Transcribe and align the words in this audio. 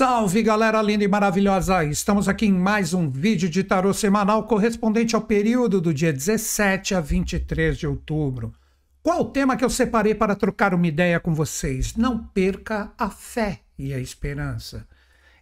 Salve 0.00 0.42
galera 0.42 0.80
linda 0.80 1.04
e 1.04 1.08
maravilhosa! 1.08 1.84
Estamos 1.84 2.26
aqui 2.26 2.46
em 2.46 2.52
mais 2.54 2.94
um 2.94 3.10
vídeo 3.10 3.50
de 3.50 3.62
tarô 3.62 3.92
semanal 3.92 4.44
correspondente 4.44 5.14
ao 5.14 5.20
período 5.20 5.78
do 5.78 5.92
dia 5.92 6.10
17 6.10 6.94
a 6.94 7.02
23 7.02 7.76
de 7.76 7.86
outubro. 7.86 8.50
Qual 9.02 9.20
o 9.20 9.24
tema 9.26 9.58
que 9.58 9.62
eu 9.62 9.68
separei 9.68 10.14
para 10.14 10.34
trocar 10.34 10.72
uma 10.72 10.86
ideia 10.86 11.20
com 11.20 11.34
vocês? 11.34 11.96
Não 11.96 12.16
perca 12.16 12.90
a 12.96 13.10
fé 13.10 13.60
e 13.78 13.92
a 13.92 13.98
esperança. 13.98 14.88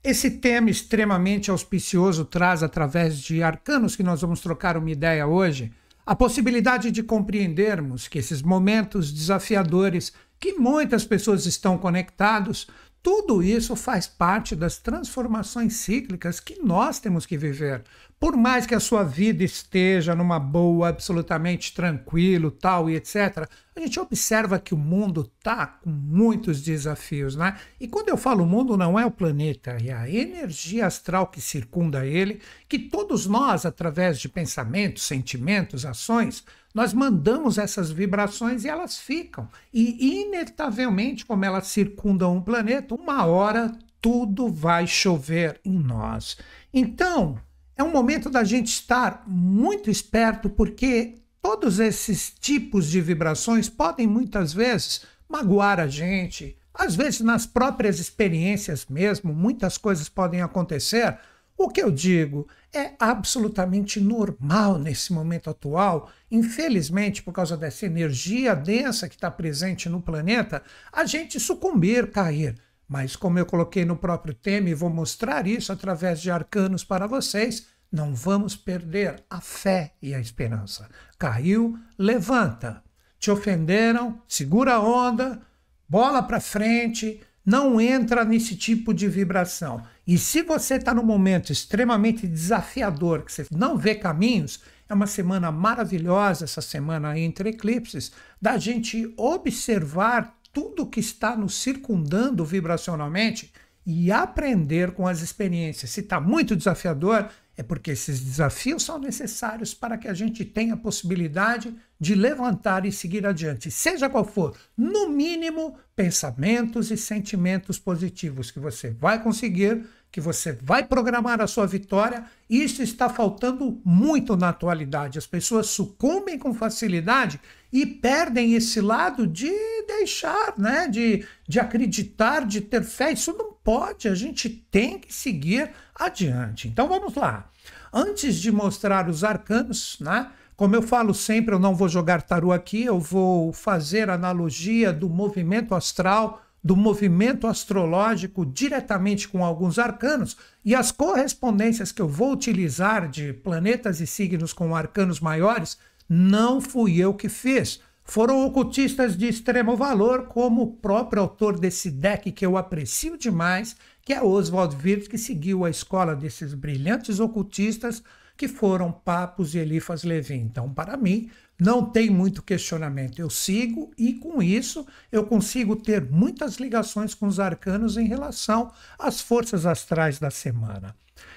Esse 0.03 0.29
tema 0.29 0.71
extremamente 0.71 1.53
auspicioso 1.53 2.25
traz, 2.25 2.61
através 2.61 3.21
de 3.21 3.45
arcanos 3.45 3.95
que 3.95 4.03
nós 4.03 4.23
vamos 4.23 4.41
trocar 4.41 4.77
uma 4.77 4.91
ideia 4.91 5.25
hoje, 5.25 5.71
a 6.05 6.17
possibilidade 6.17 6.91
de 6.91 7.05
compreendermos 7.05 8.09
que 8.09 8.19
esses 8.19 8.43
momentos 8.43 9.13
desafiadores 9.13 10.13
que 10.41 10.55
muitas 10.55 11.05
pessoas 11.05 11.47
estão 11.47 11.79
conectados 11.79 12.67
tudo 13.03 13.43
isso 13.43 13.77
faz 13.77 14.07
parte 14.07 14.57
das 14.57 14.79
transformações 14.79 15.75
cíclicas 15.75 16.41
que 16.41 16.61
nós 16.63 16.99
temos 16.99 17.25
que 17.25 17.39
viver. 17.39 17.85
Por 18.19 18.37
mais 18.37 18.67
que 18.67 18.75
a 18.75 18.81
sua 18.81 19.05
vida 19.05 19.45
esteja 19.45 20.13
numa 20.15 20.41
boa, 20.41 20.89
absolutamente 20.89 21.73
tranquilo, 21.73 22.51
tal 22.51 22.91
e 22.91 22.97
etc., 22.97 23.49
a 23.77 23.81
gente 23.81 24.01
observa 24.01 24.59
que 24.59 24.75
o 24.75 24.77
mundo 24.77 25.31
está 25.39 25.65
com 25.65 25.89
muitos 25.89 26.61
desafios, 26.61 27.37
né? 27.37 27.57
E 27.79 27.87
quando 27.87 28.09
eu 28.09 28.17
falo 28.17 28.45
mundo, 28.45 28.77
não 28.77 28.99
é 28.99 29.07
o 29.07 29.11
planeta, 29.11 29.79
é 29.81 29.93
a 29.93 30.11
energia 30.11 30.87
astral 30.87 31.29
que 31.29 31.41
circunda 31.41 32.05
ele, 32.05 32.41
que 32.69 32.77
todos 32.77 33.27
nós, 33.27 33.65
através 33.65 34.19
de 34.19 34.29
pensamentos, 34.29 35.05
sentimentos, 35.05 35.87
ações, 35.87 36.43
nós 36.79 36.95
mandamos 36.95 37.59
essas 37.59 37.91
vibrações 37.91 38.65
e 38.65 38.69
elas 38.69 38.97
ficam. 38.97 39.49
E, 39.75 40.21
inevitavelmente, 40.21 41.27
como 41.27 41.45
elas 41.45 41.67
circundam 41.67 42.37
o 42.37 42.41
planeta, 42.41 42.95
uma 42.95 43.27
hora 43.27 43.77
tudo 44.01 44.47
vai 44.47 44.87
chover 44.87 45.61
em 45.65 45.77
nós. 45.77 46.37
Então, 46.73 47.37
é 47.77 47.83
um 47.83 47.91
momento 47.91 48.31
da 48.31 48.45
gente 48.45 48.69
estar 48.69 49.25
muito 49.27 49.91
esperto, 49.91 50.49
porque 50.49 51.17
todos 51.43 51.81
esses 51.81 52.33
tipos 52.39 52.87
de 52.87 53.01
vibrações 53.01 53.69
podem 53.69 54.07
muitas 54.07 54.53
vezes 54.53 55.03
magoar 55.29 55.81
a 55.81 55.89
gente. 55.89 56.57
Às 56.73 56.95
vezes, 56.95 57.23
nas 57.23 57.45
próprias 57.45 57.99
experiências 57.99 58.87
mesmo, 58.89 59.35
muitas 59.35 59.77
coisas 59.77 60.09
podem 60.09 60.43
acontecer. 60.43 61.19
O 61.57 61.69
que 61.69 61.83
eu 61.83 61.91
digo 61.91 62.47
é 62.73 62.93
absolutamente 62.99 64.01
normal 64.01 64.79
nesse 64.79 65.13
momento 65.13 65.51
atual. 65.51 66.11
Infelizmente, 66.31 67.23
por 67.23 67.33
causa 67.33 67.57
dessa 67.57 67.87
energia 67.87 68.55
densa 68.55 69.09
que 69.09 69.15
está 69.15 69.31
presente 69.31 69.89
no 69.89 70.03
planeta, 70.03 70.63
a 70.93 71.05
gente 71.05 71.41
sucumbir, 71.41 72.11
cair. 72.11 72.57
Mas, 72.87 73.17
como 73.17 73.39
eu 73.39 73.47
coloquei 73.47 73.85
no 73.85 73.97
próprio 73.97 74.35
tema 74.35 74.71
e 74.71 74.75
vou 74.75 74.91
mostrar 74.91 75.47
isso 75.47 75.73
através 75.73 76.21
de 76.21 76.31
arcanos 76.31 76.85
para 76.85 77.07
vocês, 77.07 77.67
não 77.91 78.15
vamos 78.15 78.57
perder 78.57 79.23
a 79.29 79.41
fé 79.41 79.95
e 80.01 80.15
a 80.15 80.21
esperança. 80.21 80.89
Caiu, 81.19 81.79
levanta. 81.99 82.83
Te 83.19 83.31
ofenderam, 83.31 84.23
segura 84.29 84.75
a 84.75 84.81
onda, 84.81 85.41
bola 85.89 86.23
para 86.23 86.41
frente, 86.41 87.21
não 87.49 87.81
entra 87.81 88.27
nesse 88.27 88.55
tipo 88.55 88.93
de 88.93 89.09
vibração. 89.09 89.83
E 90.07 90.19
se 90.19 90.43
você 90.43 90.75
está 90.75 90.93
num 90.93 91.03
momento 91.03 91.51
extremamente 91.51 92.27
desafiador, 92.27 93.23
que 93.23 93.33
você 93.33 93.47
não 93.51 93.79
vê 93.79 93.95
caminhos, 93.95 94.61
é 94.87 94.93
uma 94.93 95.07
semana 95.07 95.51
maravilhosa, 95.51 96.45
essa 96.45 96.61
semana 96.61 97.19
entre 97.19 97.49
eclipses, 97.49 98.13
da 98.39 98.59
gente 98.59 99.15
observar 99.17 100.39
tudo 100.53 100.87
que 100.87 101.01
está 101.01 101.35
nos 101.35 101.55
circundando 101.55 102.45
vibracionalmente 102.45 103.51
e 103.87 104.13
aprender 104.13 104.91
com 104.91 105.07
as 105.07 105.23
experiências. 105.23 105.91
Se 105.91 106.01
está 106.01 106.21
muito 106.21 106.55
desafiador, 106.55 107.31
é 107.57 107.63
porque 107.63 107.93
esses 107.93 108.21
desafios 108.21 108.83
são 108.83 108.99
necessários 108.99 109.73
para 109.73 109.97
que 109.97 110.07
a 110.07 110.13
gente 110.13 110.45
tenha 110.45 110.75
a 110.75 110.77
possibilidade 110.77 111.75
de 112.01 112.15
levantar 112.15 112.87
e 112.87 112.93
seguir 112.93 113.27
adiante, 113.27 113.71
seja 113.71 114.09
qual 114.09 114.25
for, 114.25 114.57
no 114.77 115.09
mínimo, 115.09 115.77
pensamentos 115.97 116.91
e 116.91 116.97
sentimentos 116.97 117.79
positivos 117.79 118.51
que 118.51 118.61
você 118.61 118.91
vai 118.91 119.23
conseguir 119.23 119.85
que 120.11 120.21
você 120.21 120.53
vai 120.63 120.85
programar 120.85 121.41
a 121.41 121.47
sua 121.47 121.67
vitória. 121.67 122.25
Isso 122.49 122.83
está 122.83 123.09
faltando 123.09 123.81
muito 123.85 124.37
na 124.37 124.49
atualidade. 124.49 125.19
As 125.19 125.27
pessoas 125.27 125.69
sucumbem 125.69 126.39
com 126.39 126.55
facilidade 126.55 127.39
e 127.73 127.85
perdem 127.85 128.55
esse 128.55 128.81
lado 128.81 129.27
de 129.27 129.53
deixar, 129.87 130.55
né? 130.57 130.89
de, 130.89 131.27
de 131.47 131.61
acreditar, 131.61 132.47
de 132.47 132.61
ter 132.61 132.83
fé. 132.83 133.13
Isso 133.13 133.35
não 133.37 133.53
pode, 133.53 134.09
a 134.09 134.15
gente 134.15 134.49
tem 134.49 134.99
que 134.99 135.13
seguir 135.13 135.71
adiante. 135.95 136.69
Então 136.69 136.89
vamos 136.89 137.15
lá. 137.15 137.51
Antes 137.93 138.37
de 138.37 138.51
mostrar 138.51 139.09
os 139.09 139.25
arcanos, 139.25 139.99
né? 140.01 140.31
Como 140.59 140.75
eu 140.75 140.83
falo 140.83 141.15
sempre, 141.15 141.55
eu 141.55 141.59
não 141.61 141.73
vou 141.73 141.89
jogar 141.89 142.21
tarô 142.21 142.51
aqui, 142.51 142.83
eu 142.83 142.99
vou 142.99 143.53
fazer 143.53 144.11
analogia 144.11 144.93
do 144.93 145.09
movimento 145.09 145.73
astral 145.73 146.43
do 146.65 146.75
movimento 146.75 147.47
astrológico 147.47 148.45
diretamente 148.45 149.29
com 149.29 149.45
alguns 149.45 149.79
arcanos 149.79 150.37
e 150.65 150.75
as 150.75 150.91
correspondências 150.91 151.93
que 151.93 152.03
eu 152.03 152.09
vou 152.09 152.33
utilizar 152.33 153.09
de 153.09 153.33
planetas 153.33 154.01
e 154.01 154.07
signos 154.09 154.53
com 154.53 154.75
arcanos 154.75 155.21
maiores, 155.21 155.79
não 156.09 156.61
fui 156.61 156.97
eu 156.97 157.15
que 157.15 157.29
fiz. 157.29 157.81
Foram 158.03 158.45
ocultistas 158.45 159.17
de 159.17 159.29
extremo 159.29 159.77
valor, 159.77 160.27
como 160.27 160.63
o 160.63 160.73
próprio 160.73 161.23
autor 161.23 161.57
desse 161.57 161.89
deck 161.89 162.33
que 162.33 162.45
eu 162.45 162.57
aprecio 162.57 163.17
demais, 163.17 163.77
que 164.03 164.13
é 164.13 164.21
Oswald 164.21 164.77
Wirth, 164.83 165.07
que 165.07 165.19
seguiu 165.19 165.65
a 165.65 165.71
escola 165.71 166.17
desses 166.17 166.53
brilhantes 166.53 167.21
ocultistas 167.21 168.03
que 168.39 168.47
foram 168.47 168.93
Papos 168.93 169.55
e 169.55 169.59
Elifas 169.59 170.05
Levi. 170.05 170.37
Então, 170.37 170.73
para 170.73 170.97
mim, 170.97 171.29
não 171.61 171.85
tem 171.85 172.09
muito 172.09 172.41
questionamento. 172.41 173.19
Eu 173.19 173.29
sigo 173.29 173.91
e 173.99 174.15
com 174.15 174.41
isso 174.41 174.87
eu 175.11 175.27
consigo 175.27 175.75
ter 175.75 176.09
muitas 176.09 176.55
ligações 176.55 177.15
com 177.15 177.27
os 177.27 177.41
arcanos 177.41 177.97
em 177.97 178.07
relação 178.07 178.73
às 178.97 179.21
forças 179.21 179.67
astrais 179.67 180.21
da 180.21 180.31
semana. 180.31 180.95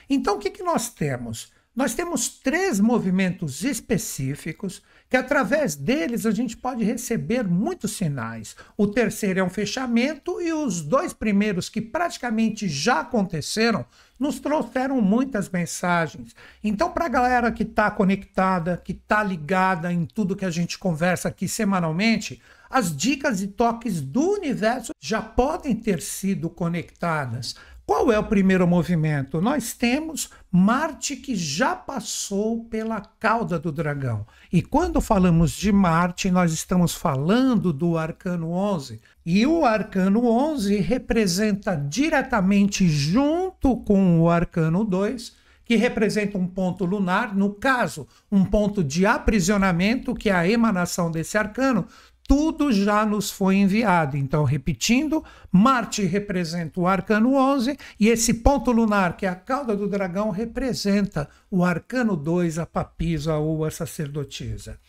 Então 0.08 0.36
o 0.36 0.40
que, 0.40 0.52
que 0.52 0.62
nós 0.62 0.90
temos? 0.90 1.52
Nós 1.74 1.96
temos 1.96 2.28
três 2.28 2.82
movimentos 2.82 3.64
específicos 3.64 4.84
que, 5.10 5.16
através 5.16 5.74
deles, 5.74 6.26
a 6.26 6.32
gente 6.32 6.58
pode 6.58 6.84
receber 6.84 7.48
muitos 7.48 7.92
sinais. 7.92 8.58
O 8.76 8.88
terceiro 8.88 9.40
é 9.40 9.44
um 9.44 9.50
fechamento, 9.50 10.42
e 10.42 10.52
os 10.52 10.82
dois 10.82 11.14
primeiros, 11.14 11.70
que 11.70 11.80
praticamente 11.80 12.68
já 12.68 13.00
aconteceram, 13.00 13.86
nos 14.22 14.40
trouxeram 14.40 15.02
muitas 15.02 15.50
mensagens. 15.50 16.36
Então, 16.64 16.92
para 16.92 17.06
a 17.06 17.10
galera 17.10 17.52
que 17.52 17.64
está 17.64 17.90
conectada, 17.90 18.78
que 18.78 18.92
está 18.92 19.24
ligada 19.24 19.92
em 19.92 20.06
tudo 20.06 20.36
que 20.36 20.46
a 20.46 20.52
gente 20.52 20.78
conversa 20.78 21.30
aqui 21.30 21.48
semanalmente, 21.48 22.40
as 22.70 22.96
dicas 22.96 23.42
e 23.42 23.48
toques 23.48 24.00
do 24.00 24.34
universo 24.34 24.92
já 25.02 25.24
podem 25.24 25.76
ter 25.76 26.04
sido 26.04 26.52
conectadas. 26.52 27.56
Qual 27.92 28.10
é 28.10 28.18
o 28.18 28.24
primeiro 28.24 28.66
movimento? 28.66 29.42
Nós 29.42 29.74
temos 29.74 30.30
Marte 30.50 31.14
que 31.14 31.36
já 31.36 31.76
passou 31.76 32.64
pela 32.64 33.02
cauda 33.02 33.60
do 33.60 33.70
dragão. 33.70 34.26
E 34.50 34.62
quando 34.62 35.02
falamos 35.02 35.52
de 35.52 35.74
Marte, 35.74 36.32
nós 36.32 36.54
estamos 36.54 36.96
falando 36.96 37.74
do 37.74 37.98
arcano 37.98 38.52
11. 38.52 39.02
E 39.26 39.46
o 39.46 39.66
arcano 39.66 40.26
11 40.26 40.78
representa 40.78 41.76
diretamente 41.76 42.88
junto 42.88 43.76
com 43.76 44.22
o 44.22 44.30
arcano 44.30 44.86
2 44.86 45.42
que 45.72 45.78
representa 45.78 46.38
um 46.38 46.48
ponto 46.48 46.84
lunar, 46.84 47.34
no 47.34 47.54
caso, 47.54 48.06
um 48.30 48.44
ponto 48.44 48.84
de 48.84 49.06
aprisionamento, 49.06 50.14
que 50.14 50.30
é 50.30 50.34
a 50.34 50.46
emanação 50.46 51.10
desse 51.10 51.38
arcano, 51.38 51.88
tudo 52.28 52.72
já 52.72 53.06
nos 53.06 53.30
foi 53.30 53.56
enviado. 53.56 54.16
Então, 54.16 54.44
repetindo, 54.44 55.24
Marte 55.52 56.04
representa 56.04 56.80
o 56.80 56.88
arcano 56.88 57.36
11 57.36 57.78
e 58.00 58.08
esse 58.08 58.36
ponto 58.36 58.72
lunar, 58.72 59.18
que 59.18 59.26
é 59.26 59.30
a 59.30 59.36
cauda 59.36 59.76
do 59.76 59.88
dragão, 59.88 60.30
representa 60.30 61.30
o 61.50 61.64
arcano 61.64 62.16
2, 62.16 62.60
a 62.60 62.66
papisa 62.66 63.36
ou 63.36 63.66
a 63.66 63.72
sacerdotisa. 63.72 64.80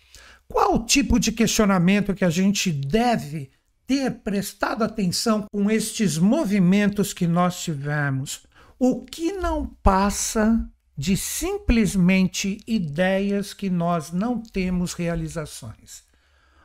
Qual 0.46 0.74
o 0.74 0.84
tipo 0.84 1.18
de 1.18 1.32
questionamento 1.32 2.14
que 2.14 2.24
a 2.24 2.30
gente 2.30 2.70
deve 2.70 3.50
ter 3.86 4.10
prestado 4.20 4.84
atenção 4.84 5.46
com 5.50 5.70
estes 5.70 6.18
movimentos 6.18 7.12
que 7.12 7.26
nós 7.26 7.62
tivemos? 7.62 8.42
O 8.78 9.04
que 9.04 9.32
não 9.32 9.66
passa 9.82 10.68
de 10.96 11.16
simplesmente 11.16 12.60
ideias 12.66 13.54
que 13.54 13.70
nós 13.70 14.12
não 14.12 14.40
temos 14.40 14.92
realizações? 14.92 16.11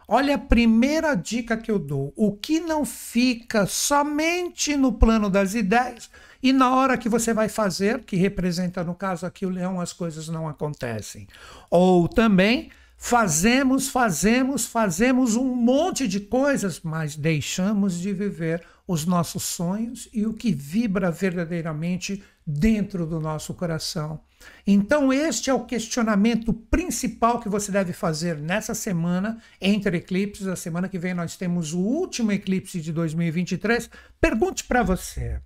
Olha 0.07 0.35
a 0.35 0.39
primeira 0.39 1.15
dica 1.15 1.57
que 1.57 1.69
eu 1.69 1.77
dou: 1.77 2.13
o 2.15 2.31
que 2.31 2.59
não 2.59 2.85
fica 2.85 3.65
somente 3.65 4.77
no 4.77 4.93
plano 4.93 5.29
das 5.29 5.53
ideias 5.53 6.09
e 6.41 6.53
na 6.53 6.73
hora 6.73 6.97
que 6.97 7.09
você 7.09 7.33
vai 7.33 7.49
fazer, 7.49 8.03
que 8.03 8.15
representa 8.15 8.83
no 8.83 8.95
caso 8.95 9.25
aqui 9.25 9.45
o 9.45 9.49
leão, 9.49 9.81
as 9.81 9.91
coisas 9.91 10.29
não 10.29 10.47
acontecem. 10.47 11.27
Ou 11.69 12.07
também 12.07 12.69
Fazemos, 12.99 13.89
fazemos, 13.89 14.65
fazemos 14.65 15.35
um 15.35 15.45
monte 15.55 16.07
de 16.07 16.19
coisas, 16.19 16.81
mas 16.81 17.15
deixamos 17.15 17.99
de 17.99 18.11
viver 18.11 18.63
os 18.87 19.05
nossos 19.05 19.43
sonhos 19.43 20.09
e 20.11 20.25
o 20.25 20.33
que 20.33 20.51
vibra 20.51 21.11
verdadeiramente 21.11 22.23
dentro 22.47 23.05
do 23.05 23.19
nosso 23.19 23.53
coração. 23.53 24.21
Então, 24.65 25.11
este 25.11 25.49
é 25.49 25.53
o 25.53 25.65
questionamento 25.65 26.53
principal 26.53 27.41
que 27.41 27.49
você 27.49 27.71
deve 27.71 27.91
fazer 27.91 28.37
nessa 28.37 28.73
semana, 28.73 29.41
entre 29.59 29.97
eclipses. 29.97 30.47
A 30.47 30.55
semana 30.55 30.87
que 30.87 30.97
vem 30.97 31.13
nós 31.13 31.35
temos 31.35 31.73
o 31.73 31.79
último 31.79 32.31
eclipse 32.31 32.79
de 32.79 32.93
2023. 32.93 33.89
Pergunte 34.21 34.63
para 34.63 34.83
você: 34.83 35.41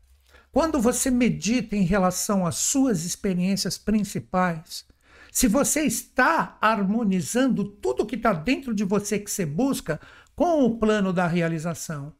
quando 0.52 0.80
você 0.80 1.10
medita 1.10 1.76
em 1.76 1.84
relação 1.84 2.46
às 2.46 2.58
suas 2.58 3.04
experiências 3.04 3.80
principais, 3.80 4.86
se 5.32 5.48
você 5.48 5.82
está 5.82 6.58
harmonizando 6.62 7.64
tudo 7.64 8.06
que 8.06 8.16
está 8.16 8.34
dentro 8.34 8.76
de 8.76 8.84
você 8.84 9.18
que 9.18 9.32
você 9.32 9.46
busca 9.46 10.00
com 10.36 10.64
o 10.66 10.78
plano 10.78 11.12
da 11.12 11.26
realização. 11.26 12.14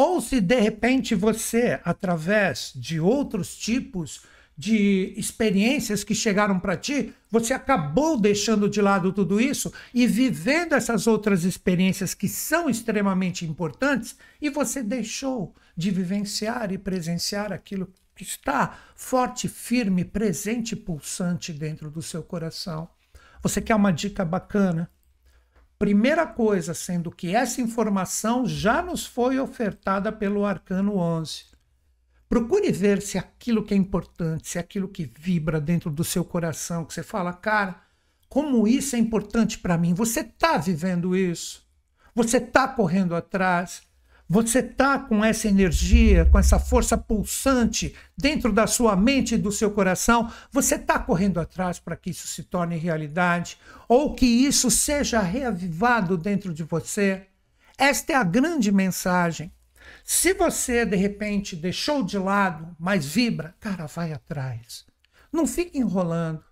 Ou 0.00 0.18
se 0.18 0.40
de 0.40 0.58
repente 0.58 1.14
você, 1.14 1.78
através 1.84 2.72
de 2.74 2.98
outros 2.98 3.54
tipos 3.54 4.22
de 4.56 5.12
experiências 5.14 6.02
que 6.02 6.14
chegaram 6.14 6.58
para 6.58 6.74
ti, 6.74 7.12
você 7.30 7.52
acabou 7.52 8.18
deixando 8.18 8.66
de 8.66 8.80
lado 8.80 9.12
tudo 9.12 9.38
isso 9.38 9.70
e 9.92 10.06
vivendo 10.06 10.72
essas 10.72 11.06
outras 11.06 11.44
experiências 11.44 12.14
que 12.14 12.28
são 12.28 12.70
extremamente 12.70 13.44
importantes 13.44 14.16
e 14.40 14.48
você 14.48 14.82
deixou 14.82 15.54
de 15.76 15.90
vivenciar 15.90 16.72
e 16.72 16.78
presenciar 16.78 17.52
aquilo 17.52 17.92
que 18.16 18.22
está 18.22 18.78
forte, 18.96 19.48
firme, 19.48 20.02
presente 20.02 20.74
pulsante 20.74 21.52
dentro 21.52 21.90
do 21.90 22.00
seu 22.00 22.22
coração. 22.22 22.88
Você 23.42 23.60
quer 23.60 23.74
uma 23.74 23.92
dica 23.92 24.24
bacana? 24.24 24.90
Primeira 25.80 26.26
coisa, 26.26 26.74
sendo 26.74 27.10
que 27.10 27.34
essa 27.34 27.62
informação 27.62 28.44
já 28.44 28.82
nos 28.82 29.06
foi 29.06 29.38
ofertada 29.38 30.12
pelo 30.12 30.44
Arcano 30.44 30.98
11. 30.98 31.46
Procure 32.28 32.70
ver 32.70 33.00
se 33.00 33.16
aquilo 33.16 33.64
que 33.64 33.72
é 33.72 33.76
importante, 33.78 34.46
se 34.46 34.58
aquilo 34.58 34.88
que 34.88 35.10
vibra 35.18 35.58
dentro 35.58 35.90
do 35.90 36.04
seu 36.04 36.22
coração, 36.22 36.84
que 36.84 36.92
você 36.92 37.02
fala, 37.02 37.32
cara, 37.32 37.80
como 38.28 38.68
isso 38.68 38.94
é 38.94 38.98
importante 38.98 39.58
para 39.58 39.78
mim. 39.78 39.94
Você 39.94 40.20
está 40.20 40.58
vivendo 40.58 41.16
isso? 41.16 41.66
Você 42.14 42.36
está 42.36 42.68
correndo 42.68 43.16
atrás? 43.16 43.80
Você 44.32 44.60
está 44.60 44.96
com 44.96 45.24
essa 45.24 45.48
energia, 45.48 46.24
com 46.24 46.38
essa 46.38 46.56
força 46.56 46.96
pulsante 46.96 47.96
dentro 48.16 48.52
da 48.52 48.64
sua 48.64 48.94
mente 48.94 49.34
e 49.34 49.38
do 49.38 49.50
seu 49.50 49.72
coração? 49.72 50.30
Você 50.52 50.76
está 50.76 51.00
correndo 51.00 51.40
atrás 51.40 51.80
para 51.80 51.96
que 51.96 52.10
isso 52.10 52.28
se 52.28 52.44
torne 52.44 52.76
realidade? 52.76 53.58
Ou 53.88 54.14
que 54.14 54.24
isso 54.24 54.70
seja 54.70 55.18
reavivado 55.18 56.16
dentro 56.16 56.54
de 56.54 56.62
você? 56.62 57.26
Esta 57.76 58.12
é 58.12 58.16
a 58.16 58.22
grande 58.22 58.70
mensagem. 58.70 59.52
Se 60.04 60.32
você, 60.32 60.86
de 60.86 60.94
repente, 60.94 61.56
deixou 61.56 62.00
de 62.04 62.16
lado, 62.16 62.76
mas 62.78 63.04
vibra, 63.04 63.56
cara, 63.58 63.86
vai 63.86 64.12
atrás. 64.12 64.86
Não 65.32 65.44
fique 65.44 65.76
enrolando. 65.76 66.44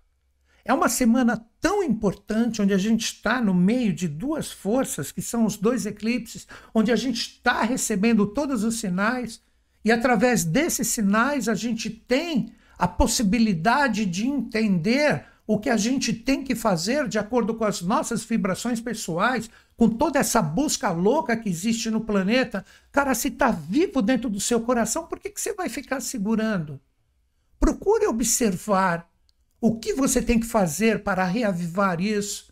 É 0.69 0.73
uma 0.73 0.87
semana 0.87 1.43
tão 1.59 1.83
importante, 1.83 2.61
onde 2.61 2.75
a 2.75 2.77
gente 2.77 3.03
está 3.03 3.41
no 3.41 3.55
meio 3.55 3.91
de 3.91 4.07
duas 4.07 4.51
forças, 4.51 5.11
que 5.11 5.19
são 5.19 5.43
os 5.43 5.57
dois 5.57 5.87
eclipses, 5.87 6.47
onde 6.75 6.91
a 6.91 6.95
gente 6.95 7.21
está 7.21 7.63
recebendo 7.63 8.27
todos 8.27 8.63
os 8.63 8.79
sinais, 8.79 9.41
e 9.83 9.91
através 9.91 10.43
desses 10.43 10.89
sinais 10.89 11.49
a 11.49 11.55
gente 11.55 11.89
tem 11.89 12.53
a 12.77 12.87
possibilidade 12.87 14.05
de 14.05 14.27
entender 14.27 15.25
o 15.47 15.57
que 15.57 15.71
a 15.71 15.75
gente 15.75 16.13
tem 16.13 16.43
que 16.43 16.53
fazer 16.53 17.07
de 17.07 17.17
acordo 17.17 17.55
com 17.55 17.63
as 17.63 17.81
nossas 17.81 18.23
vibrações 18.23 18.79
pessoais, 18.79 19.49
com 19.75 19.89
toda 19.89 20.19
essa 20.19 20.39
busca 20.39 20.91
louca 20.91 21.35
que 21.35 21.49
existe 21.49 21.89
no 21.89 22.01
planeta. 22.01 22.63
Cara, 22.91 23.15
se 23.15 23.29
está 23.29 23.49
vivo 23.49 24.03
dentro 24.03 24.29
do 24.29 24.39
seu 24.39 24.61
coração, 24.61 25.07
por 25.07 25.17
que, 25.17 25.31
que 25.31 25.41
você 25.41 25.51
vai 25.51 25.67
ficar 25.67 25.99
segurando? 25.99 26.79
Procure 27.59 28.05
observar 28.05 29.08
o 29.61 29.77
que 29.77 29.93
você 29.93 30.21
tem 30.21 30.39
que 30.39 30.45
fazer 30.45 31.03
para 31.03 31.25
reavivar 31.25 31.99
isso? 31.99 32.49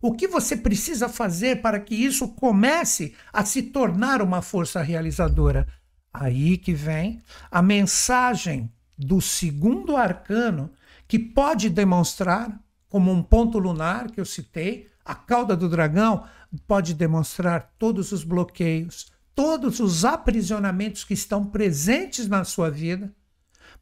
O 0.00 0.12
que 0.12 0.26
você 0.26 0.56
precisa 0.56 1.08
fazer 1.08 1.60
para 1.60 1.78
que 1.80 1.94
isso 1.94 2.28
comece 2.28 3.14
a 3.32 3.44
se 3.44 3.62
tornar 3.62 4.22
uma 4.22 4.42
força 4.42 4.82
realizadora? 4.82 5.66
Aí 6.12 6.56
que 6.56 6.72
vem 6.72 7.22
a 7.50 7.62
mensagem 7.62 8.72
do 8.96 9.20
segundo 9.20 9.96
arcano, 9.96 10.70
que 11.06 11.18
pode 11.18 11.68
demonstrar, 11.68 12.60
como 12.88 13.12
um 13.12 13.22
ponto 13.22 13.58
lunar 13.58 14.10
que 14.10 14.20
eu 14.20 14.24
citei, 14.24 14.88
a 15.04 15.14
cauda 15.14 15.56
do 15.56 15.68
dragão, 15.68 16.24
pode 16.66 16.94
demonstrar 16.94 17.72
todos 17.78 18.10
os 18.10 18.24
bloqueios, 18.24 19.12
todos 19.34 19.78
os 19.78 20.04
aprisionamentos 20.04 21.04
que 21.04 21.14
estão 21.14 21.44
presentes 21.44 22.26
na 22.26 22.42
sua 22.44 22.70
vida 22.70 23.12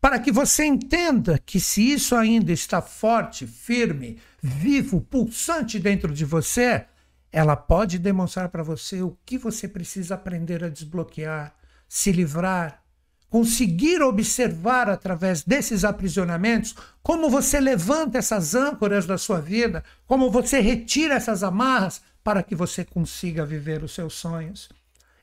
para 0.01 0.19
que 0.19 0.31
você 0.31 0.65
entenda 0.65 1.39
que 1.45 1.59
se 1.59 1.93
isso 1.93 2.15
ainda 2.15 2.53
está 2.53 2.81
forte, 2.81 3.47
firme, 3.47 4.19
vivo, 4.43 5.01
pulsante 5.01 5.79
dentro 5.79 6.13
de 6.13 6.25
você, 6.25 6.87
ela 7.33 7.57
pode 7.57 7.99
demonstrar 7.99 8.49
para 8.49 8.63
você 8.63 9.03
o 9.03 9.17
que 9.27 9.37
você 9.37 9.67
precisa 9.67 10.15
aprender 10.15 10.63
a 10.63 10.69
desbloquear, 10.69 11.55
se 11.89 12.13
livrar, 12.13 12.83
conseguir 13.29 14.01
observar 14.03 14.89
através 14.89 15.43
desses 15.43 15.85
aprisionamentos 15.85 16.75
como 17.03 17.29
você 17.29 17.61
levanta 17.61 18.19
essas 18.19 18.55
âncoras 18.55 19.07
da 19.07 19.19
sua 19.19 19.41
vida, 19.41 19.83
como 20.07 20.31
você 20.31 20.61
retira 20.61 21.15
essas 21.15 21.43
amarras 21.43 22.01
para 22.23 22.43
que 22.43 22.55
você 22.55 22.85
consiga 22.85 23.45
viver 23.45 23.83
os 23.83 23.93
seus 23.93 24.15
sonhos. 24.15 24.69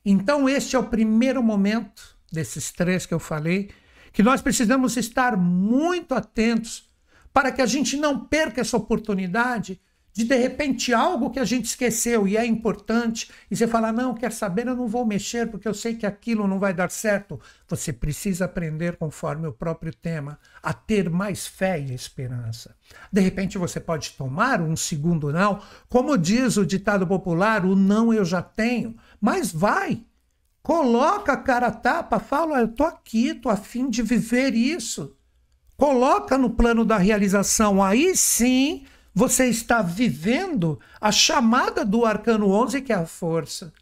Então, 0.06 0.50
este 0.50 0.76
é 0.76 0.80
o 0.80 0.84
primeiro 0.84 1.42
momento 1.42 2.16
desses 2.32 2.72
três 2.72 3.06
que 3.06 3.14
eu 3.14 3.20
falei 3.20 3.72
que 4.14 4.24
nós 4.24 4.42
precisamos 4.42 4.96
estar 4.96 5.36
muito 5.36 6.14
atentos 6.14 6.88
para 7.34 7.52
que 7.52 7.62
a 7.62 7.66
gente 7.66 7.98
não 7.98 8.20
perca 8.20 8.62
essa 8.62 8.78
oportunidade 8.78 9.82
de 10.14 10.24
de 10.24 10.36
repente 10.36 10.94
algo 10.94 11.32
que 11.32 11.40
a 11.40 11.44
gente 11.44 11.66
esqueceu 11.66 12.28
e 12.28 12.38
é 12.38 12.46
importante, 12.46 13.32
e 13.50 13.56
você 13.56 13.68
fala: 13.68 13.92
Não, 13.92 14.14
quer 14.14 14.32
saber, 14.32 14.68
eu 14.68 14.76
não 14.76 14.88
vou 14.88 15.06
mexer 15.06 15.50
porque 15.50 15.68
eu 15.68 15.74
sei 15.74 15.96
que 15.96 16.06
aquilo 16.06 16.48
não 16.48 16.60
vai 16.60 16.72
dar 16.72 16.92
certo. 16.92 17.42
Você 17.68 17.92
precisa 17.92 18.46
aprender, 18.46 18.96
conforme 18.98 19.48
o 19.48 19.52
próprio 19.52 19.92
tema, 19.92 20.40
a 20.62 20.72
ter 20.72 21.10
mais 21.10 21.48
fé 21.48 21.80
e 21.80 21.94
esperança. 21.94 22.76
De 23.12 23.22
repente 23.22 23.58
você 23.58 23.80
pode 23.80 24.12
tomar 24.12 24.62
um 24.62 24.76
segundo 24.76 25.34
não, 25.34 25.60
como 25.90 26.16
diz 26.16 26.58
o 26.58 26.66
ditado 26.66 27.08
popular: 27.08 27.66
O 27.66 27.76
não 27.76 28.14
eu 28.14 28.24
já 28.24 28.42
tenho, 28.44 28.96
mas 29.20 29.52
vai, 29.52 30.06
Coloca 30.64 31.34
a 31.34 31.38
cara 31.38 31.70
tapa, 31.70 32.20
fala, 32.20 32.62
eu 32.62 32.70
tô 32.70 32.86
aqui, 32.86 33.34
tô 33.34 33.50
afim 33.50 33.90
de 33.90 34.02
viver 34.02 34.56
isso. 34.56 35.14
Coloca 35.76 36.38
no 36.38 36.52
plano 36.52 36.86
da 36.86 36.98
realização, 36.98 37.84
aí 37.84 38.16
sim 38.16 38.86
você 39.14 39.48
está 39.48 39.82
vivendo 39.82 40.80
a 41.02 41.12
chamada 41.12 41.84
do 41.84 42.06
arcano 42.06 42.50
11, 42.50 42.82
que 42.82 42.94
é 42.94 42.96
a 42.96 43.06
força. 43.06 43.74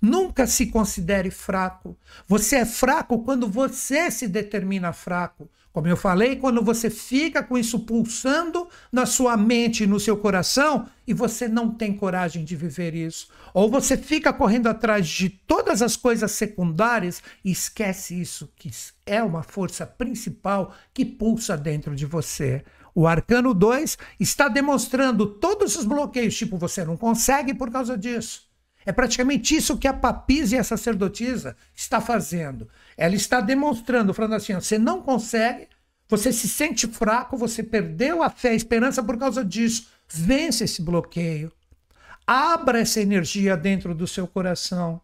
Nunca 0.00 0.46
se 0.46 0.68
considere 0.68 1.30
fraco. 1.30 1.98
Você 2.26 2.56
é 2.56 2.64
fraco 2.64 3.22
quando 3.22 3.46
você 3.46 4.10
se 4.10 4.26
determina 4.26 4.92
fraco. 4.92 5.50
Como 5.72 5.88
eu 5.88 5.96
falei, 5.96 6.36
quando 6.36 6.62
você 6.62 6.90
fica 6.90 7.42
com 7.42 7.56
isso 7.56 7.80
pulsando 7.80 8.68
na 8.92 9.06
sua 9.06 9.38
mente 9.38 9.84
e 9.84 9.86
no 9.86 9.98
seu 9.98 10.18
coração 10.18 10.86
e 11.06 11.14
você 11.14 11.48
não 11.48 11.70
tem 11.70 11.96
coragem 11.96 12.44
de 12.44 12.54
viver 12.54 12.94
isso. 12.94 13.28
Ou 13.54 13.70
você 13.70 13.96
fica 13.96 14.34
correndo 14.34 14.66
atrás 14.66 15.08
de 15.08 15.30
todas 15.30 15.80
as 15.80 15.96
coisas 15.96 16.30
secundárias 16.32 17.22
e 17.42 17.50
esquece 17.50 18.20
isso, 18.20 18.52
que 18.54 18.70
é 19.06 19.22
uma 19.22 19.42
força 19.42 19.86
principal 19.86 20.74
que 20.92 21.06
pulsa 21.06 21.56
dentro 21.56 21.96
de 21.96 22.04
você. 22.04 22.62
O 22.94 23.06
arcano 23.06 23.54
2 23.54 23.96
está 24.20 24.48
demonstrando 24.48 25.26
todos 25.26 25.76
os 25.76 25.86
bloqueios, 25.86 26.36
tipo, 26.36 26.58
você 26.58 26.84
não 26.84 26.98
consegue 26.98 27.54
por 27.54 27.70
causa 27.70 27.96
disso. 27.96 28.52
É 28.84 28.92
praticamente 28.92 29.56
isso 29.56 29.78
que 29.78 29.86
a 29.86 29.94
papisa 29.94 30.56
e 30.56 30.58
a 30.58 30.64
sacerdotisa 30.64 31.56
está 31.74 32.00
fazendo. 32.00 32.68
Ela 32.96 33.14
está 33.14 33.40
demonstrando, 33.40 34.14
falando 34.14 34.34
assim: 34.34 34.54
você 34.54 34.78
não 34.78 35.02
consegue, 35.02 35.68
você 36.08 36.32
se 36.32 36.48
sente 36.48 36.86
fraco, 36.86 37.36
você 37.36 37.62
perdeu 37.62 38.22
a 38.22 38.30
fé, 38.30 38.50
a 38.50 38.54
esperança 38.54 39.02
por 39.02 39.16
causa 39.18 39.44
disso. 39.44 39.88
Vence 40.08 40.64
esse 40.64 40.82
bloqueio. 40.82 41.50
Abra 42.26 42.80
essa 42.80 43.00
energia 43.00 43.56
dentro 43.56 43.94
do 43.94 44.06
seu 44.06 44.26
coração. 44.26 45.00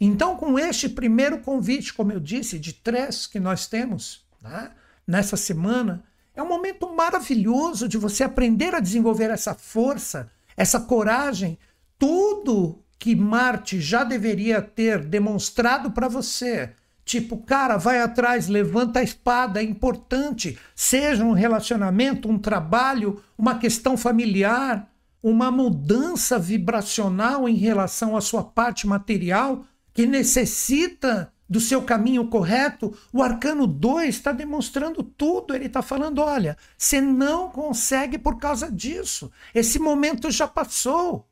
Então, 0.00 0.36
com 0.36 0.58
este 0.58 0.88
primeiro 0.88 1.38
convite, 1.38 1.94
como 1.94 2.12
eu 2.12 2.20
disse, 2.20 2.58
de 2.58 2.72
três 2.72 3.26
que 3.26 3.38
nós 3.38 3.66
temos 3.66 4.24
né, 4.42 4.70
nessa 5.06 5.36
semana, 5.36 6.04
é 6.34 6.42
um 6.42 6.48
momento 6.48 6.92
maravilhoso 6.94 7.88
de 7.88 7.98
você 7.98 8.24
aprender 8.24 8.74
a 8.74 8.80
desenvolver 8.80 9.30
essa 9.30 9.54
força, 9.54 10.30
essa 10.56 10.80
coragem, 10.80 11.58
tudo 11.98 12.82
que 12.98 13.14
Marte 13.14 13.80
já 13.80 14.04
deveria 14.04 14.60
ter 14.60 15.04
demonstrado 15.04 15.90
para 15.90 16.08
você. 16.08 16.72
Tipo, 17.10 17.38
cara, 17.38 17.76
vai 17.76 18.00
atrás, 18.00 18.46
levanta 18.46 19.00
a 19.00 19.02
espada, 19.02 19.58
é 19.58 19.64
importante. 19.64 20.56
Seja 20.76 21.24
um 21.24 21.32
relacionamento, 21.32 22.30
um 22.30 22.38
trabalho, 22.38 23.20
uma 23.36 23.58
questão 23.58 23.96
familiar, 23.96 24.88
uma 25.20 25.50
mudança 25.50 26.38
vibracional 26.38 27.48
em 27.48 27.56
relação 27.56 28.16
à 28.16 28.20
sua 28.20 28.44
parte 28.44 28.86
material 28.86 29.64
que 29.92 30.06
necessita 30.06 31.32
do 31.48 31.58
seu 31.58 31.82
caminho 31.82 32.28
correto, 32.28 32.96
o 33.12 33.24
arcano 33.24 33.66
2 33.66 34.08
está 34.08 34.30
demonstrando 34.30 35.02
tudo. 35.02 35.52
Ele 35.52 35.66
está 35.66 35.82
falando: 35.82 36.20
olha, 36.20 36.56
você 36.78 37.00
não 37.00 37.50
consegue 37.50 38.18
por 38.18 38.38
causa 38.38 38.70
disso. 38.70 39.32
Esse 39.52 39.80
momento 39.80 40.30
já 40.30 40.46
passou. 40.46 41.28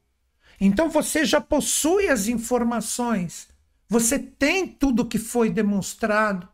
Então 0.61 0.89
você 0.89 1.25
já 1.25 1.41
possui 1.41 2.09
as 2.09 2.27
informações. 2.27 3.48
Você 3.89 4.19
tem 4.19 4.67
tudo 4.67 5.07
que 5.07 5.19
foi 5.19 5.49
demonstrado. 5.49 6.49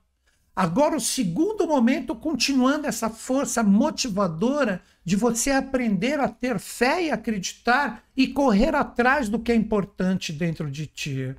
Agora, 0.54 0.96
o 0.96 1.00
segundo 1.00 1.66
momento, 1.66 2.14
continuando 2.14 2.86
essa 2.86 3.10
força 3.10 3.62
motivadora 3.62 4.80
de 5.04 5.16
você 5.16 5.50
aprender 5.50 6.20
a 6.20 6.28
ter 6.28 6.60
fé 6.60 7.04
e 7.04 7.10
acreditar 7.10 8.04
e 8.16 8.28
correr 8.28 8.74
atrás 8.74 9.28
do 9.28 9.40
que 9.40 9.50
é 9.50 9.54
importante 9.54 10.32
dentro 10.32 10.70
de 10.70 10.86
ti. 10.86 11.34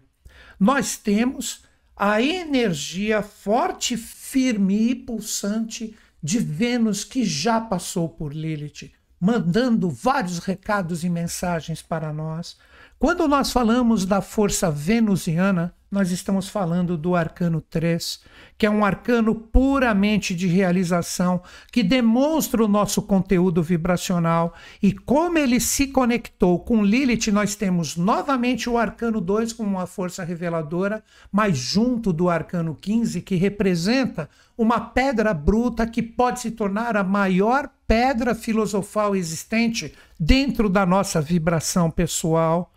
Nós 0.59 0.97
temos 0.97 1.63
a 1.95 2.21
energia 2.21 3.21
forte, 3.21 3.95
firme 3.95 4.89
e 4.89 4.95
pulsante 4.95 5.95
de 6.21 6.39
Vênus 6.39 7.05
que 7.05 7.23
já 7.23 7.61
passou 7.61 8.09
por 8.09 8.33
Lilith, 8.33 8.91
mandando 9.17 9.89
vários 9.89 10.39
recados 10.39 11.05
e 11.05 11.09
mensagens 11.09 11.81
para 11.81 12.11
nós. 12.11 12.57
Quando 12.99 13.27
nós 13.29 13.51
falamos 13.51 14.05
da 14.05 14.21
força 14.21 14.69
venusiana, 14.69 15.73
nós 15.95 16.11
estamos 16.11 16.49
falando 16.49 16.97
do 16.97 17.15
arcano 17.15 17.61
3, 17.61 18.19
que 18.57 18.65
é 18.65 18.69
um 18.69 18.83
arcano 18.83 19.33
puramente 19.33 20.35
de 20.35 20.45
realização, 20.45 21.41
que 21.71 21.81
demonstra 21.81 22.61
o 22.61 22.67
nosso 22.67 23.01
conteúdo 23.01 23.63
vibracional. 23.63 24.53
E 24.83 24.91
como 24.91 25.37
ele 25.37 25.57
se 25.57 25.87
conectou 25.87 26.59
com 26.59 26.83
Lilith, 26.83 27.31
nós 27.31 27.55
temos 27.55 27.95
novamente 27.95 28.69
o 28.69 28.77
arcano 28.77 29.21
2 29.21 29.53
como 29.53 29.69
uma 29.69 29.87
força 29.87 30.21
reveladora, 30.21 31.01
mas 31.31 31.57
junto 31.57 32.11
do 32.11 32.29
arcano 32.29 32.75
15, 32.75 33.21
que 33.21 33.35
representa 33.35 34.29
uma 34.57 34.81
pedra 34.81 35.33
bruta 35.33 35.87
que 35.87 36.03
pode 36.03 36.41
se 36.41 36.51
tornar 36.51 36.97
a 36.97 37.05
maior 37.05 37.69
pedra 37.87 38.35
filosofal 38.35 39.15
existente 39.15 39.93
dentro 40.19 40.69
da 40.69 40.85
nossa 40.85 41.21
vibração 41.21 41.89
pessoal. 41.89 42.74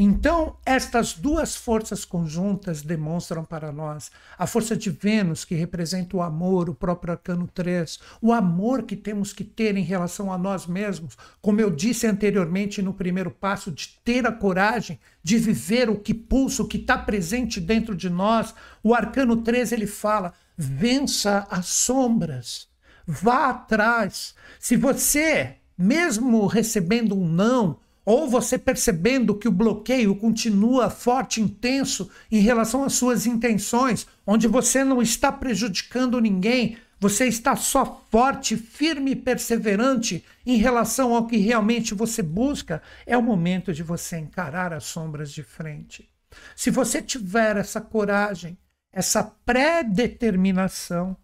Então, 0.00 0.56
estas 0.64 1.14
duas 1.14 1.56
forças 1.56 2.04
conjuntas 2.04 2.82
demonstram 2.82 3.44
para 3.44 3.72
nós 3.72 4.12
a 4.38 4.46
força 4.46 4.76
de 4.76 4.90
Vênus, 4.90 5.44
que 5.44 5.56
representa 5.56 6.16
o 6.16 6.22
amor, 6.22 6.70
o 6.70 6.74
próprio 6.74 7.14
arcano 7.14 7.48
3, 7.52 7.98
o 8.22 8.32
amor 8.32 8.84
que 8.84 8.94
temos 8.94 9.32
que 9.32 9.42
ter 9.42 9.76
em 9.76 9.82
relação 9.82 10.32
a 10.32 10.38
nós 10.38 10.68
mesmos, 10.68 11.16
como 11.42 11.60
eu 11.60 11.68
disse 11.68 12.06
anteriormente 12.06 12.80
no 12.80 12.94
primeiro 12.94 13.32
passo, 13.32 13.72
de 13.72 13.98
ter 14.04 14.24
a 14.24 14.30
coragem 14.30 15.00
de 15.20 15.36
viver 15.36 15.90
o 15.90 15.98
que 15.98 16.14
pulsa, 16.14 16.62
o 16.62 16.68
que 16.68 16.76
está 16.76 16.96
presente 16.96 17.60
dentro 17.60 17.96
de 17.96 18.08
nós. 18.08 18.54
O 18.84 18.94
arcano 18.94 19.38
3 19.38 19.72
ele 19.72 19.88
fala: 19.88 20.32
vença 20.56 21.44
as 21.50 21.66
sombras, 21.66 22.68
vá 23.04 23.50
atrás. 23.50 24.32
Se 24.60 24.76
você, 24.76 25.56
mesmo 25.76 26.46
recebendo 26.46 27.18
um 27.18 27.28
não, 27.28 27.80
ou 28.08 28.26
você 28.26 28.56
percebendo 28.56 29.34
que 29.34 29.46
o 29.46 29.52
bloqueio 29.52 30.16
continua 30.16 30.88
forte, 30.88 31.42
intenso 31.42 32.10
em 32.32 32.40
relação 32.40 32.82
às 32.82 32.94
suas 32.94 33.26
intenções, 33.26 34.06
onde 34.26 34.48
você 34.48 34.82
não 34.82 35.02
está 35.02 35.30
prejudicando 35.30 36.18
ninguém, 36.18 36.78
você 36.98 37.26
está 37.26 37.54
só 37.54 38.02
forte, 38.10 38.56
firme 38.56 39.10
e 39.10 39.16
perseverante 39.16 40.24
em 40.46 40.56
relação 40.56 41.14
ao 41.14 41.26
que 41.26 41.36
realmente 41.36 41.92
você 41.92 42.22
busca, 42.22 42.80
é 43.04 43.14
o 43.14 43.22
momento 43.22 43.74
de 43.74 43.82
você 43.82 44.16
encarar 44.16 44.72
as 44.72 44.84
sombras 44.84 45.30
de 45.30 45.42
frente. 45.42 46.08
Se 46.56 46.70
você 46.70 47.02
tiver 47.02 47.58
essa 47.58 47.78
coragem, 47.78 48.56
essa 48.90 49.22
pré-determinação, 49.22 51.14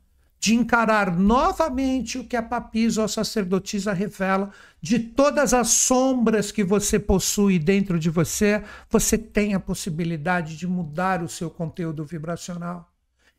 de 0.45 0.55
encarar 0.55 1.19
novamente 1.19 2.19
o 2.19 2.25
que 2.25 2.37
a 2.37 2.43
papisa 2.43 3.01
ou 3.01 3.07
a 3.07 3.09
sacerdotisa 3.09 3.95
revela 3.95 4.51
de 4.79 4.99
todas 4.99 5.55
as 5.55 5.69
sombras 5.69 6.53
que 6.53 6.63
você 6.63 6.99
possui 6.99 7.59
dentro 7.59 7.99
de 7.99 8.11
você, 8.11 8.63
você 8.91 9.17
tem 9.17 9.55
a 9.55 9.59
possibilidade 9.59 10.55
de 10.59 10.67
mudar 10.67 11.23
o 11.23 11.31
seu 11.31 11.49
conteúdo 11.49 12.05
vibracional. 12.05 12.93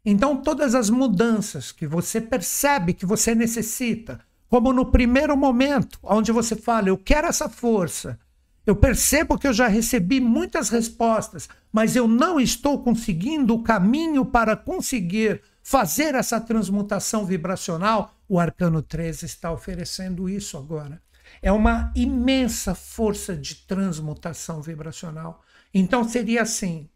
Então, 0.03 0.35
todas 0.35 0.74
as 0.74 0.89
mudanças 0.89 1.71
que 1.71 1.85
você 1.85 2.19
percebe 2.19 2.91
que 2.91 3.05
você 3.05 3.35
necessita, 3.35 4.19
como 4.50 4.74
no 4.74 4.88
primeiro 4.88 5.38
momento, 5.38 6.00
onde 6.01 6.31
você 6.31 6.55
fala, 6.55 6.89
eu 6.89 6.97
quero 6.97 7.27
essa 7.27 7.47
força, 7.47 8.19
eu 8.65 8.75
percebo 8.75 9.38
que 9.38 9.47
eu 9.47 9.53
já 9.53 9.67
recebi 9.67 10.19
muitas 10.19 10.69
respostas, 10.69 11.47
mas 11.71 11.95
eu 11.95 12.07
não 12.07 12.39
estou 12.39 12.81
conseguindo 12.81 13.53
o 13.53 13.62
caminho 13.62 14.25
para 14.25 14.55
conseguir 14.55 15.43
fazer 15.65 16.13
essa 16.13 16.39
transmutação 16.39 17.25
vibracional, 17.25 18.15
o 18.29 18.39
arcano 18.39 18.84
13 18.84 19.25
está 19.25 19.51
oferecendo 19.51 20.29
isso 20.29 20.57
agora. 20.60 21.01
É 21.41 21.51
uma 21.51 21.91
imensa 21.95 22.75
força 22.75 23.36
de 23.36 23.55
transmutação 23.55 24.62
vibracional. 24.62 25.43
Então 25.74 26.07
seria 26.07 26.43
assim: 26.43 26.88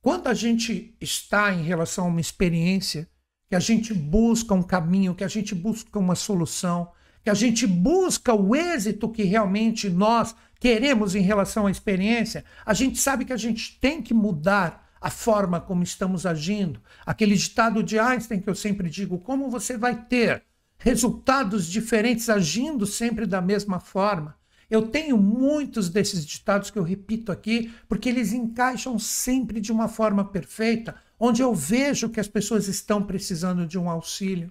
quando 0.00 0.28
a 0.28 0.34
gente 0.34 0.96
está 1.00 1.52
em 1.52 1.64
relação 1.64 2.04
a 2.04 2.08
uma 2.08 2.20
experiência, 2.20 3.08
que 3.48 3.56
a 3.56 3.60
gente 3.60 3.92
busca 3.92 4.54
um 4.54 4.62
caminho, 4.62 5.14
que 5.16 5.24
a 5.24 5.28
gente 5.28 5.52
busca 5.52 5.98
uma 5.98 6.14
solução, 6.14 6.92
que 7.24 7.30
a 7.30 7.34
gente 7.34 7.66
busca 7.66 8.32
o 8.32 8.54
êxito 8.54 9.08
que 9.08 9.24
realmente 9.24 9.90
nós 9.90 10.36
queremos 10.60 11.16
em 11.16 11.20
relação 11.20 11.66
à 11.66 11.70
experiência, 11.70 12.44
a 12.64 12.74
gente 12.74 12.96
sabe 12.96 13.24
que 13.24 13.32
a 13.32 13.36
gente 13.36 13.76
tem 13.80 14.00
que 14.00 14.14
mudar 14.14 14.83
a 15.04 15.10
forma 15.10 15.60
como 15.60 15.82
estamos 15.82 16.24
agindo. 16.24 16.80
Aquele 17.04 17.36
ditado 17.36 17.82
de 17.82 17.98
Einstein 17.98 18.40
que 18.40 18.48
eu 18.48 18.54
sempre 18.54 18.88
digo: 18.88 19.18
como 19.18 19.50
você 19.50 19.76
vai 19.76 20.02
ter 20.06 20.42
resultados 20.78 21.66
diferentes 21.66 22.30
agindo 22.30 22.86
sempre 22.86 23.26
da 23.26 23.42
mesma 23.42 23.78
forma? 23.78 24.34
Eu 24.70 24.88
tenho 24.88 25.18
muitos 25.18 25.90
desses 25.90 26.24
ditados 26.24 26.70
que 26.70 26.78
eu 26.78 26.82
repito 26.82 27.30
aqui, 27.30 27.70
porque 27.86 28.08
eles 28.08 28.32
encaixam 28.32 28.98
sempre 28.98 29.60
de 29.60 29.70
uma 29.70 29.88
forma 29.88 30.24
perfeita, 30.24 30.96
onde 31.20 31.42
eu 31.42 31.54
vejo 31.54 32.08
que 32.08 32.18
as 32.18 32.26
pessoas 32.26 32.66
estão 32.66 33.02
precisando 33.02 33.66
de 33.66 33.78
um 33.78 33.90
auxílio. 33.90 34.50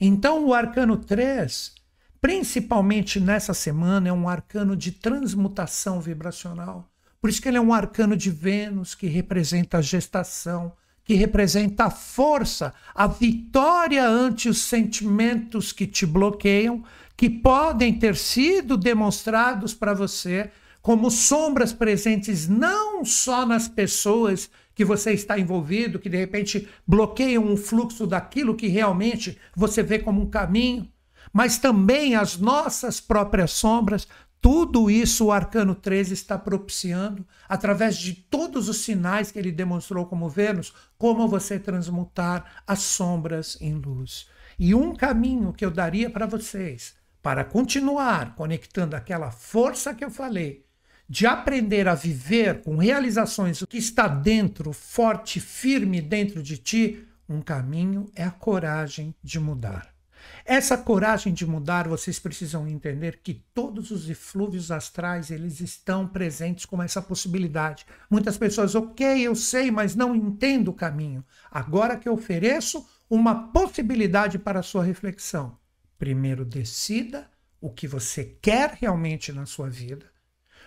Então, 0.00 0.46
o 0.46 0.54
arcano 0.54 0.96
3, 0.96 1.74
principalmente 2.20 3.18
nessa 3.18 3.52
semana, 3.52 4.08
é 4.08 4.12
um 4.12 4.28
arcano 4.28 4.76
de 4.76 4.92
transmutação 4.92 6.00
vibracional. 6.00 6.88
Por 7.20 7.28
isso 7.28 7.42
que 7.42 7.48
ele 7.48 7.56
é 7.56 7.60
um 7.60 7.72
arcano 7.72 8.16
de 8.16 8.30
Vênus 8.30 8.94
que 8.94 9.06
representa 9.06 9.78
a 9.78 9.82
gestação, 9.82 10.72
que 11.04 11.14
representa 11.14 11.84
a 11.84 11.90
força, 11.90 12.72
a 12.94 13.06
vitória 13.06 14.06
ante 14.06 14.48
os 14.48 14.58
sentimentos 14.62 15.72
que 15.72 15.86
te 15.86 16.04
bloqueiam, 16.04 16.84
que 17.16 17.28
podem 17.28 17.98
ter 17.98 18.14
sido 18.14 18.76
demonstrados 18.76 19.74
para 19.74 19.94
você 19.94 20.50
como 20.80 21.10
sombras 21.10 21.72
presentes 21.72 22.46
não 22.46 23.04
só 23.04 23.44
nas 23.44 23.66
pessoas 23.66 24.48
que 24.74 24.84
você 24.84 25.12
está 25.12 25.38
envolvido, 25.38 25.98
que 25.98 26.08
de 26.08 26.16
repente 26.16 26.68
bloqueiam 26.86 27.52
o 27.52 27.56
fluxo 27.56 28.06
daquilo 28.06 28.54
que 28.54 28.68
realmente 28.68 29.36
você 29.56 29.82
vê 29.82 29.98
como 29.98 30.22
um 30.22 30.30
caminho, 30.30 30.88
mas 31.32 31.58
também 31.58 32.14
as 32.14 32.36
nossas 32.36 33.00
próprias 33.00 33.50
sombras 33.50 34.06
tudo 34.40 34.90
isso 34.90 35.26
o 35.26 35.32
arcano 35.32 35.74
13 35.74 36.14
está 36.14 36.38
propiciando, 36.38 37.26
através 37.48 37.96
de 37.96 38.14
todos 38.14 38.68
os 38.68 38.78
sinais 38.78 39.30
que 39.30 39.38
ele 39.38 39.50
demonstrou 39.50 40.06
como 40.06 40.28
Vênus, 40.28 40.72
como 40.96 41.26
você 41.26 41.58
transmutar 41.58 42.62
as 42.66 42.80
sombras 42.80 43.58
em 43.60 43.74
luz. 43.74 44.28
E 44.58 44.74
um 44.74 44.94
caminho 44.94 45.52
que 45.52 45.64
eu 45.64 45.70
daria 45.70 46.08
para 46.08 46.26
vocês, 46.26 46.94
para 47.22 47.44
continuar 47.44 48.34
conectando 48.34 48.94
aquela 48.94 49.30
força 49.30 49.94
que 49.94 50.04
eu 50.04 50.10
falei, 50.10 50.64
de 51.08 51.26
aprender 51.26 51.88
a 51.88 51.94
viver 51.94 52.62
com 52.62 52.76
realizações 52.76 53.62
o 53.62 53.66
que 53.66 53.78
está 53.78 54.06
dentro, 54.06 54.72
forte, 54.72 55.40
firme 55.40 56.00
dentro 56.00 56.42
de 56.42 56.58
ti, 56.58 57.06
um 57.28 57.40
caminho 57.40 58.10
é 58.14 58.24
a 58.24 58.30
coragem 58.30 59.14
de 59.22 59.40
mudar. 59.40 59.97
Essa 60.44 60.78
coragem 60.78 61.32
de 61.32 61.46
mudar, 61.46 61.86
vocês 61.86 62.18
precisam 62.18 62.66
entender 62.66 63.20
que 63.22 63.44
todos 63.52 63.90
os 63.90 64.08
eflúvios 64.08 64.70
astrais, 64.70 65.30
eles 65.30 65.60
estão 65.60 66.06
presentes 66.06 66.64
com 66.64 66.82
essa 66.82 67.02
possibilidade. 67.02 67.84
Muitas 68.10 68.38
pessoas, 68.38 68.74
ok, 68.74 69.20
eu 69.20 69.34
sei, 69.34 69.70
mas 69.70 69.94
não 69.94 70.14
entendo 70.14 70.68
o 70.68 70.74
caminho. 70.74 71.24
Agora 71.50 71.96
que 71.96 72.08
eu 72.08 72.14
ofereço 72.14 72.86
uma 73.10 73.52
possibilidade 73.52 74.38
para 74.38 74.60
a 74.60 74.62
sua 74.62 74.84
reflexão. 74.84 75.58
Primeiro, 75.98 76.44
decida 76.44 77.28
o 77.60 77.70
que 77.70 77.86
você 77.86 78.24
quer 78.40 78.78
realmente 78.80 79.32
na 79.32 79.46
sua 79.46 79.68
vida. 79.68 80.06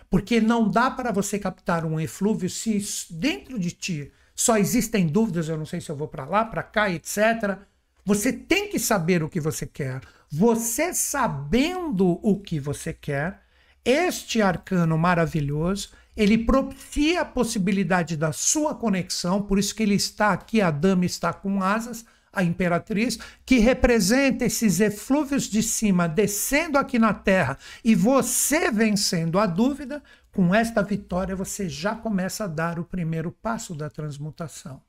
Porque 0.10 0.42
não 0.42 0.70
dá 0.70 0.92
para 0.92 1.12
você 1.12 1.40
captar 1.40 1.86
um 1.86 2.00
eflúvio 2.00 2.50
se 2.50 2.86
dentro 3.10 3.58
de 3.58 3.72
ti 3.72 4.12
só 4.36 4.58
existem 4.58 5.08
dúvidas, 5.08 5.50
eu 5.50 5.58
não 5.58 5.66
sei 5.66 5.80
se 5.80 5.90
eu 5.90 5.96
vou 5.96 6.08
para 6.08 6.26
lá, 6.26 6.44
para 6.44 6.64
cá, 6.64 6.90
etc 6.90 7.71
você 8.06 8.34
tem 8.34 8.70
que 8.70 8.80
saber 8.80 9.24
o 9.24 9.30
que 9.30 9.40
você 9.40 9.66
quer. 9.66 10.02
Você 10.30 10.94
sabendo 10.94 12.20
o 12.24 12.40
que 12.40 12.60
você 12.60 12.94
quer 12.94 13.42
Este 13.84 14.42
arcano 14.42 14.98
maravilhoso, 14.98 15.90
ele 16.16 16.38
propicia 16.38 17.22
a 17.22 17.26
possibilidade 17.26 18.16
da 18.16 18.32
sua 18.32 18.76
conexão, 18.76 19.42
por 19.42 19.58
isso 19.58 19.74
que 19.74 19.82
ele 19.82 19.96
está 19.96 20.32
aqui, 20.32 20.62
a 20.62 20.70
dama 20.70 21.04
está 21.04 21.34
com 21.34 21.64
asas, 21.64 22.06
a 22.32 22.44
imperatriz, 22.44 23.18
que 23.46 23.58
representa 23.58 24.46
esses 24.46 24.80
eflúvios 24.80 25.50
de 25.50 25.64
cima 25.64 26.08
descendo 26.08 26.78
aqui 26.78 27.00
na 27.00 27.14
terra 27.14 27.58
e 27.84 27.96
você 27.96 28.72
vencendo 28.72 29.40
a 29.40 29.46
dúvida, 29.46 30.02
com 30.32 30.54
esta 30.56 30.82
vitória 30.82 31.36
você 31.36 31.68
já 31.68 31.96
começa 31.96 32.46
a 32.46 32.48
dar 32.48 32.80
o 32.80 32.86
primeiro 32.86 33.32
passo 33.32 33.76
da 33.76 33.90
transmutação. 33.90 34.82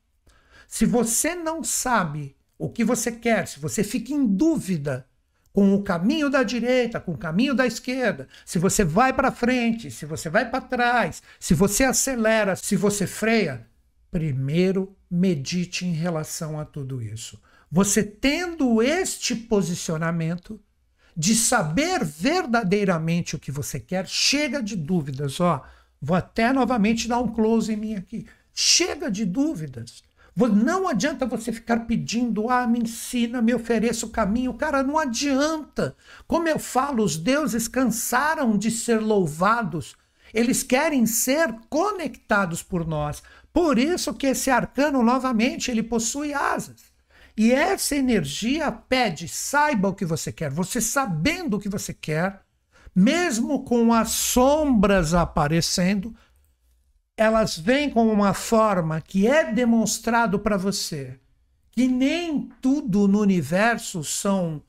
Se 0.67 0.85
você 0.85 1.35
não 1.35 1.63
sabe 1.63 2.35
o 2.63 2.69
que 2.69 2.85
você 2.85 3.11
quer, 3.11 3.45
se 3.45 3.59
você 3.59 3.83
fica 3.83 4.13
em 4.13 4.25
dúvida 4.25 5.05
com 5.51 5.75
o 5.75 5.83
caminho 5.83 6.29
da 6.29 6.43
direita, 6.43 6.97
com 6.97 7.11
o 7.11 7.17
caminho 7.17 7.53
da 7.53 7.67
esquerda, 7.67 8.25
se 8.45 8.57
você 8.57 8.85
vai 8.85 9.11
para 9.11 9.33
frente, 9.33 9.91
se 9.91 10.05
você 10.05 10.29
vai 10.29 10.49
para 10.49 10.61
trás, 10.61 11.21
se 11.37 11.53
você 11.53 11.83
acelera, 11.83 12.55
se 12.55 12.77
você 12.77 13.05
freia, 13.05 13.67
primeiro 14.09 14.95
medite 15.11 15.85
em 15.85 15.91
relação 15.91 16.57
a 16.57 16.63
tudo 16.63 17.01
isso. 17.01 17.37
Você 17.69 18.01
tendo 18.01 18.81
este 18.81 19.35
posicionamento 19.35 20.57
de 21.17 21.35
saber 21.35 22.05
verdadeiramente 22.05 23.35
o 23.35 23.39
que 23.39 23.51
você 23.51 23.77
quer, 23.77 24.07
chega 24.07 24.63
de 24.63 24.77
dúvidas, 24.77 25.37
ó. 25.41 25.65
Vou 26.01 26.15
até 26.15 26.53
novamente 26.53 27.09
dar 27.09 27.19
um 27.19 27.27
close 27.27 27.73
em 27.73 27.75
mim 27.75 27.95
aqui. 27.95 28.25
Chega 28.53 29.11
de 29.11 29.25
dúvidas. 29.25 30.01
Não 30.35 30.87
adianta 30.87 31.27
você 31.27 31.51
ficar 31.51 31.81
pedindo, 31.81 32.49
ah, 32.49 32.65
me 32.65 32.79
ensina, 32.79 33.41
me 33.41 33.53
ofereça 33.53 34.05
o 34.05 34.09
caminho. 34.09 34.53
Cara, 34.55 34.81
não 34.81 34.97
adianta. 34.97 35.95
Como 36.27 36.47
eu 36.47 36.57
falo, 36.57 37.03
os 37.03 37.17
deuses 37.17 37.67
cansaram 37.67 38.57
de 38.57 38.71
ser 38.71 38.99
louvados. 38.99 39.95
Eles 40.33 40.63
querem 40.63 41.05
ser 41.05 41.53
conectados 41.69 42.63
por 42.63 42.87
nós. 42.87 43.21
Por 43.53 43.77
isso 43.77 44.13
que 44.15 44.25
esse 44.25 44.49
arcano, 44.49 45.03
novamente, 45.03 45.69
ele 45.69 45.83
possui 45.83 46.33
asas. 46.33 46.91
E 47.37 47.51
essa 47.51 47.95
energia 47.95 48.71
pede, 48.71 49.27
saiba 49.27 49.89
o 49.89 49.93
que 49.93 50.05
você 50.05 50.31
quer. 50.31 50.49
Você 50.49 50.81
sabendo 50.81 51.57
o 51.57 51.59
que 51.59 51.69
você 51.69 51.93
quer, 51.93 52.41
mesmo 52.95 53.63
com 53.63 53.93
as 53.93 54.09
sombras 54.09 55.13
aparecendo, 55.13 56.15
elas 57.17 57.57
vêm 57.57 57.89
com 57.89 58.07
uma 58.11 58.33
forma 58.33 58.99
que 59.01 59.27
é 59.27 59.51
demonstrado 59.51 60.39
para 60.39 60.57
você 60.57 61.19
que 61.73 61.87
nem 61.87 62.49
tudo 62.61 63.07
no 63.07 63.19
universo 63.19 64.03
são 64.03 64.61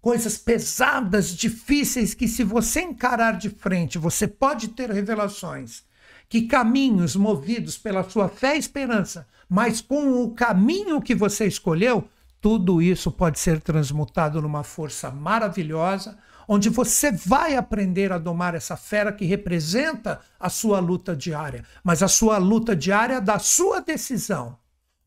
coisas 0.00 0.36
pesadas, 0.36 1.34
difíceis, 1.34 2.12
que 2.12 2.28
se 2.28 2.44
você 2.44 2.82
encarar 2.82 3.38
de 3.38 3.48
frente, 3.48 3.98
você 3.98 4.28
pode 4.28 4.68
ter 4.68 4.90
revelações. 4.90 5.82
Que 6.28 6.42
caminhos 6.42 7.16
movidos 7.16 7.78
pela 7.78 8.08
sua 8.08 8.28
fé 8.28 8.56
e 8.56 8.58
esperança, 8.58 9.26
mas 9.48 9.80
com 9.80 10.22
o 10.22 10.30
caminho 10.32 11.00
que 11.00 11.14
você 11.14 11.46
escolheu, 11.46 12.06
tudo 12.40 12.80
isso 12.80 13.10
pode 13.10 13.38
ser 13.38 13.60
transmutado 13.60 14.40
numa 14.40 14.62
força 14.62 15.10
maravilhosa, 15.10 16.18
onde 16.52 16.68
você 16.68 17.12
vai 17.12 17.54
aprender 17.54 18.10
a 18.10 18.18
domar 18.18 18.56
essa 18.56 18.76
fera 18.76 19.12
que 19.12 19.24
representa 19.24 20.18
a 20.38 20.48
sua 20.48 20.80
luta 20.80 21.14
diária, 21.14 21.64
mas 21.84 22.02
a 22.02 22.08
sua 22.08 22.38
luta 22.38 22.74
diária 22.74 23.20
da 23.20 23.38
sua 23.38 23.78
decisão 23.80 24.58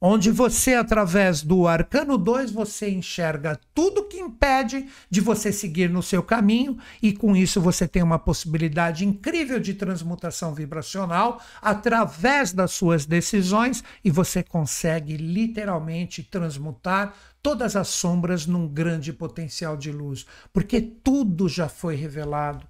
onde 0.06 0.30
você, 0.30 0.74
através 0.74 1.42
do 1.42 1.66
arcano 1.66 2.18
2, 2.18 2.52
você 2.52 2.90
enxerga 2.90 3.58
tudo 3.74 4.04
que 4.04 4.20
impede 4.20 4.86
de 5.10 5.22
você 5.22 5.50
seguir 5.50 5.90
no 5.90 6.04
seu 6.04 6.22
caminho, 6.22 6.78
e 7.02 7.14
com 7.14 7.34
isso 7.34 7.62
você 7.62 7.88
tem 7.88 8.04
uma 8.04 8.20
possibilidade 8.20 9.06
incrível 9.06 9.62
de 9.62 9.74
transmutação 9.74 10.54
vibracional 10.54 11.42
através 11.62 12.52
das 12.52 12.72
suas 12.72 13.06
decisões, 13.06 13.82
e 14.04 14.12
você 14.12 14.44
consegue 14.44 15.16
literalmente 15.16 16.22
transmutar 16.22 17.14
todas 17.42 17.78
as 17.78 17.88
sombras 17.88 18.46
num 18.46 18.68
grande 18.68 19.14
potencial 19.14 19.78
de 19.78 19.90
luz, 19.90 20.26
porque 20.52 20.82
tudo 20.82 21.48
já 21.48 21.70
foi 21.70 21.96
revelado, 21.96 22.68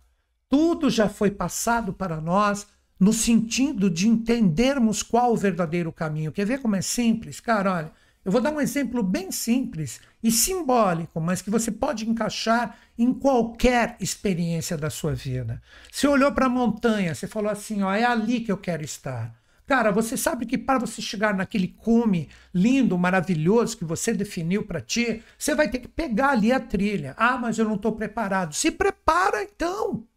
tudo 0.47 0.87
já 0.87 1.09
foi 1.09 1.31
passado 1.31 1.93
para 1.93 2.21
nós 2.21 2.67
no 3.03 3.11
sentido 3.11 3.89
de 3.89 4.07
entendermos 4.07 5.03
qual 5.03 5.33
o 5.33 5.37
verdadeiro 5.37 5.91
caminho. 5.91 6.31
Quer 6.31 6.45
ver 6.45 6.61
como 6.61 6.77
é 6.77 6.81
simples? 6.81 7.41
Cara, 7.41 7.73
olha, 7.73 7.91
eu 8.23 8.31
vou 8.31 8.39
dar 8.39 8.53
um 8.53 8.61
exemplo 8.61 9.03
bem 9.03 9.29
simples 9.29 9.99
e 10.23 10.31
simbólico, 10.31 11.19
mas 11.19 11.41
que 11.41 11.49
você 11.49 11.69
pode 11.69 12.09
encaixar 12.09 12.77
em 12.97 13.13
qualquer 13.13 13.97
experiência 13.99 14.77
da 14.77 14.89
sua 14.89 15.13
vida. 15.13 15.61
Você 15.91 16.07
olhou 16.07 16.31
para 16.31 16.45
a 16.45 16.49
montanha, 16.49 17.13
você 17.13 17.27
falou 17.27 17.51
assim: 17.51 17.83
ó, 17.83 17.93
é 17.93 18.05
ali 18.05 18.39
que 18.39 18.51
eu 18.51 18.57
quero 18.57 18.85
estar. 18.85 19.37
Cara, 19.67 19.91
você 19.91 20.15
sabe 20.15 20.45
que 20.45 20.57
para 20.57 20.79
você 20.79 21.01
chegar 21.01 21.33
naquele 21.33 21.67
cume 21.67 22.29
lindo, 22.53 22.97
maravilhoso 22.97 23.77
que 23.77 23.83
você 23.83 24.13
definiu 24.13 24.63
para 24.63 24.79
ti, 24.79 25.21
você 25.37 25.53
vai 25.53 25.69
ter 25.69 25.79
que 25.79 25.89
pegar 25.89 26.29
ali 26.29 26.53
a 26.53 26.59
trilha. 26.59 27.13
Ah, 27.17 27.37
mas 27.37 27.57
eu 27.57 27.65
não 27.65 27.75
estou 27.75 27.91
preparado. 27.91 28.53
Se 28.53 28.71
prepara 28.71 29.43
então. 29.43 30.07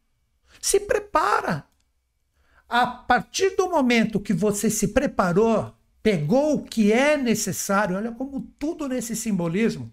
Se 0.61 0.79
prepara 0.79 1.64
a 2.68 2.87
partir 2.87 3.57
do 3.57 3.68
momento 3.68 4.20
que 4.20 4.33
você 4.33 4.68
se 4.68 4.88
preparou, 4.88 5.74
pegou 6.02 6.55
o 6.55 6.62
que 6.62 6.92
é 6.92 7.16
necessário, 7.16 7.96
olha 7.96 8.12
como 8.12 8.40
tudo 8.59 8.88
nesse 8.88 9.14
simbolismo 9.14 9.92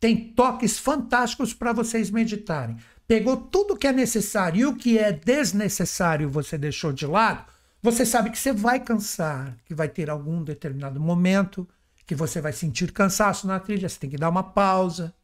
tem 0.00 0.16
toques 0.16 0.78
fantásticos 0.78 1.52
para 1.52 1.74
vocês 1.74 2.10
meditarem. 2.10 2.78
Pegou 3.06 3.36
tudo 3.36 3.76
que 3.76 3.86
é 3.86 3.92
necessário 3.92 4.60
e 4.60 4.64
o 4.64 4.74
que 4.74 4.98
é 4.98 5.12
desnecessário 5.12 6.30
você 6.30 6.56
deixou 6.56 6.90
de 6.90 7.06
lado, 7.06 7.44
você 7.82 8.06
sabe 8.06 8.30
que 8.30 8.38
você 8.38 8.52
vai 8.52 8.80
cansar, 8.80 9.56
que 9.66 9.74
vai 9.74 9.88
ter 9.88 10.08
algum 10.08 10.42
determinado 10.42 10.98
momento 10.98 11.68
que 12.06 12.14
você 12.14 12.40
vai 12.40 12.52
sentir 12.52 12.92
cansaço 12.92 13.46
na 13.46 13.60
trilha, 13.60 13.88
você 13.88 13.98
tem 13.98 14.10
que 14.10 14.16
dar 14.16 14.30
uma 14.30 14.42
pausa, 14.42 15.14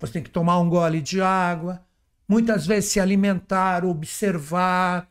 você 0.00 0.14
tem 0.14 0.22
que 0.22 0.30
tomar 0.30 0.58
um 0.58 0.68
gole 0.68 1.00
de 1.00 1.20
água, 1.20 1.80
muitas 2.26 2.66
vezes 2.66 2.90
se 2.90 3.00
alimentar, 3.00 3.84
observar, 3.84 5.08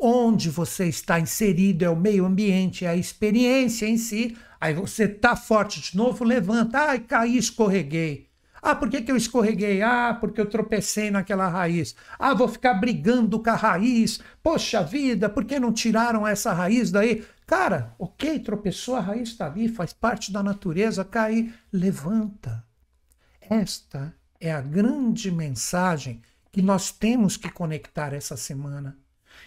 onde 0.00 0.48
você 0.48 0.86
está 0.86 1.20
inserido, 1.20 1.84
é 1.84 1.90
o 1.90 1.96
meio 1.96 2.24
ambiente, 2.24 2.84
é 2.84 2.88
a 2.88 2.96
experiência 2.96 3.86
em 3.86 3.98
si. 3.98 4.36
Aí 4.60 4.74
você 4.74 5.06
tá 5.06 5.36
forte 5.36 5.80
de 5.80 5.96
novo, 5.96 6.24
levanta, 6.24 6.78
ai, 6.78 7.00
caí, 7.00 7.36
escorreguei. 7.36 8.30
Ah, 8.62 8.74
por 8.74 8.90
que, 8.90 9.00
que 9.00 9.10
eu 9.10 9.16
escorreguei? 9.16 9.80
Ah, 9.80 10.16
porque 10.20 10.40
eu 10.40 10.48
tropecei 10.48 11.10
naquela 11.10 11.48
raiz. 11.48 11.94
Ah, 12.18 12.34
vou 12.34 12.46
ficar 12.46 12.74
brigando 12.74 13.42
com 13.42 13.50
a 13.50 13.54
raiz. 13.54 14.20
Poxa 14.42 14.82
vida, 14.82 15.30
por 15.30 15.44
que 15.44 15.58
não 15.58 15.72
tiraram 15.72 16.26
essa 16.26 16.52
raiz 16.52 16.90
daí? 16.90 17.24
Cara, 17.46 17.94
ok, 17.98 18.38
tropeçou, 18.40 18.96
a 18.96 19.00
raiz 19.00 19.30
está 19.30 19.46
ali, 19.46 19.68
faz 19.68 19.92
parte 19.92 20.30
da 20.30 20.42
natureza, 20.42 21.04
cair, 21.04 21.54
levanta. 21.72 22.64
Esta 23.40 24.14
é 24.38 24.52
a 24.52 24.60
grande 24.60 25.30
mensagem 25.30 26.20
que 26.52 26.60
nós 26.60 26.92
temos 26.92 27.36
que 27.36 27.50
conectar 27.50 28.12
essa 28.12 28.36
semana. 28.36 28.96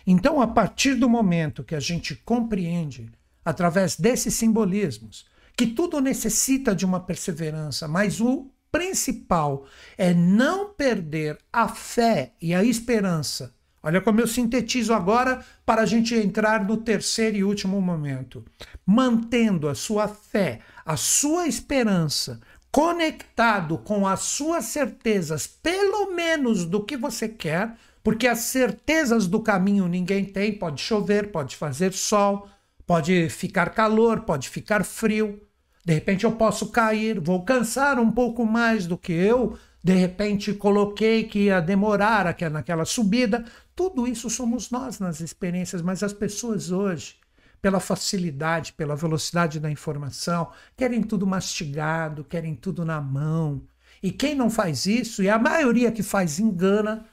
Então, 0.05 0.41
a 0.41 0.47
partir 0.47 0.95
do 0.95 1.09
momento 1.09 1.63
que 1.63 1.75
a 1.75 1.79
gente 1.79 2.15
compreende, 2.15 3.11
através 3.43 3.95
desses 3.95 4.33
simbolismos, 4.33 5.25
que 5.55 5.67
tudo 5.67 6.01
necessita 6.01 6.75
de 6.75 6.85
uma 6.85 6.99
perseverança, 6.99 7.87
mas 7.87 8.19
o 8.19 8.49
principal 8.71 9.65
é 9.97 10.13
não 10.13 10.73
perder 10.73 11.37
a 11.51 11.67
fé 11.67 12.33
e 12.41 12.55
a 12.55 12.63
esperança. 12.63 13.53
Olha 13.83 14.01
como 14.01 14.21
eu 14.21 14.27
sintetizo 14.27 14.93
agora 14.93 15.45
para 15.65 15.81
a 15.81 15.85
gente 15.85 16.15
entrar 16.15 16.65
no 16.65 16.77
terceiro 16.77 17.35
e 17.37 17.43
último 17.43 17.81
momento. 17.81 18.43
Mantendo 18.85 19.67
a 19.67 19.75
sua 19.75 20.07
fé, 20.07 20.61
a 20.85 20.95
sua 20.95 21.47
esperança, 21.47 22.39
conectado 22.71 23.77
com 23.77 24.07
as 24.07 24.21
suas 24.21 24.65
certezas, 24.65 25.45
pelo 25.45 26.11
menos 26.13 26.65
do 26.65 26.83
que 26.83 26.97
você 26.97 27.27
quer, 27.27 27.75
porque 28.03 28.27
as 28.27 28.39
certezas 28.39 29.27
do 29.27 29.39
caminho 29.39 29.87
ninguém 29.87 30.25
tem. 30.25 30.53
Pode 30.53 30.81
chover, 30.81 31.31
pode 31.31 31.55
fazer 31.55 31.93
sol, 31.93 32.47
pode 32.85 33.29
ficar 33.29 33.69
calor, 33.69 34.21
pode 34.21 34.49
ficar 34.49 34.83
frio. 34.83 35.41
De 35.85 35.93
repente 35.93 36.25
eu 36.25 36.33
posso 36.33 36.69
cair, 36.69 37.19
vou 37.19 37.43
cansar 37.43 37.99
um 37.99 38.11
pouco 38.11 38.45
mais 38.45 38.85
do 38.85 38.97
que 38.97 39.13
eu 39.13 39.57
de 39.83 39.93
repente 39.93 40.53
coloquei 40.53 41.25
que 41.25 41.39
ia 41.45 41.59
demorar 41.59 42.33
naquela 42.49 42.85
subida. 42.85 43.43
Tudo 43.75 44.07
isso 44.07 44.29
somos 44.29 44.71
nós 44.71 44.97
nas 44.97 45.19
experiências, 45.19 45.81
mas 45.81 46.01
as 46.01 46.13
pessoas 46.13 46.71
hoje, 46.71 47.17
pela 47.61 47.81
facilidade, 47.81 48.71
pela 48.73 48.95
velocidade 48.95 49.59
da 49.59 49.69
informação, 49.69 50.49
querem 50.77 51.03
tudo 51.03 51.27
mastigado, 51.27 52.23
querem 52.23 52.55
tudo 52.55 52.85
na 52.85 53.01
mão. 53.01 53.61
E 54.01 54.09
quem 54.09 54.33
não 54.33 54.49
faz 54.49 54.85
isso, 54.85 55.21
e 55.21 55.29
a 55.29 55.37
maioria 55.37 55.91
que 55.91 56.03
faz 56.03 56.39
engana, 56.39 57.05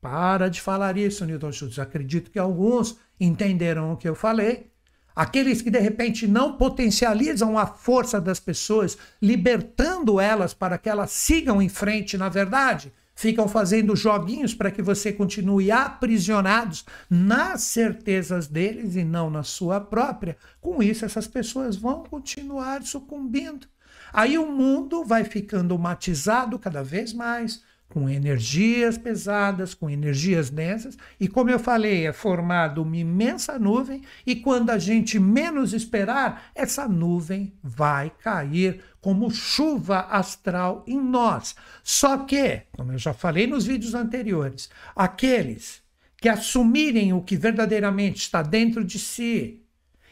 para 0.00 0.48
de 0.48 0.60
falar 0.60 0.96
isso, 0.96 1.24
Newton 1.24 1.52
Schultz. 1.52 1.78
Acredito 1.78 2.30
que 2.30 2.38
alguns 2.38 2.98
entenderam 3.18 3.92
o 3.92 3.96
que 3.96 4.08
eu 4.08 4.14
falei. 4.14 4.70
Aqueles 5.14 5.60
que 5.60 5.70
de 5.70 5.80
repente 5.80 6.28
não 6.28 6.56
potencializam 6.56 7.58
a 7.58 7.66
força 7.66 8.20
das 8.20 8.38
pessoas, 8.38 8.96
libertando 9.20 10.20
elas 10.20 10.54
para 10.54 10.78
que 10.78 10.88
elas 10.88 11.10
sigam 11.10 11.60
em 11.60 11.68
frente, 11.68 12.16
na 12.16 12.28
verdade, 12.28 12.92
ficam 13.16 13.48
fazendo 13.48 13.96
joguinhos 13.96 14.54
para 14.54 14.70
que 14.70 14.80
você 14.80 15.12
continue 15.12 15.72
aprisionados 15.72 16.84
nas 17.10 17.62
certezas 17.62 18.46
deles 18.46 18.94
e 18.94 19.02
não 19.02 19.28
na 19.28 19.42
sua 19.42 19.80
própria. 19.80 20.36
Com 20.60 20.80
isso, 20.80 21.04
essas 21.04 21.26
pessoas 21.26 21.74
vão 21.74 22.04
continuar 22.04 22.84
sucumbindo. 22.84 23.66
Aí 24.12 24.38
o 24.38 24.46
mundo 24.46 25.04
vai 25.04 25.24
ficando 25.24 25.76
matizado 25.76 26.60
cada 26.60 26.84
vez 26.84 27.12
mais, 27.12 27.60
com 27.88 28.08
energias 28.08 28.98
pesadas, 28.98 29.72
com 29.72 29.88
energias 29.88 30.50
densas, 30.50 30.96
e 31.18 31.26
como 31.26 31.50
eu 31.50 31.58
falei, 31.58 32.06
é 32.06 32.12
formada 32.12 32.82
uma 32.82 32.96
imensa 32.96 33.58
nuvem, 33.58 34.02
e 34.26 34.36
quando 34.36 34.70
a 34.70 34.78
gente 34.78 35.18
menos 35.18 35.72
esperar, 35.72 36.50
essa 36.54 36.86
nuvem 36.86 37.52
vai 37.62 38.10
cair 38.22 38.82
como 39.00 39.30
chuva 39.30 40.00
astral 40.10 40.84
em 40.86 41.00
nós. 41.00 41.56
Só 41.82 42.18
que, 42.18 42.62
como 42.72 42.92
eu 42.92 42.98
já 42.98 43.14
falei 43.14 43.46
nos 43.46 43.64
vídeos 43.64 43.94
anteriores, 43.94 44.68
aqueles 44.94 45.82
que 46.20 46.28
assumirem 46.28 47.12
o 47.12 47.22
que 47.22 47.36
verdadeiramente 47.36 48.20
está 48.20 48.42
dentro 48.42 48.84
de 48.84 48.98
si 48.98 49.62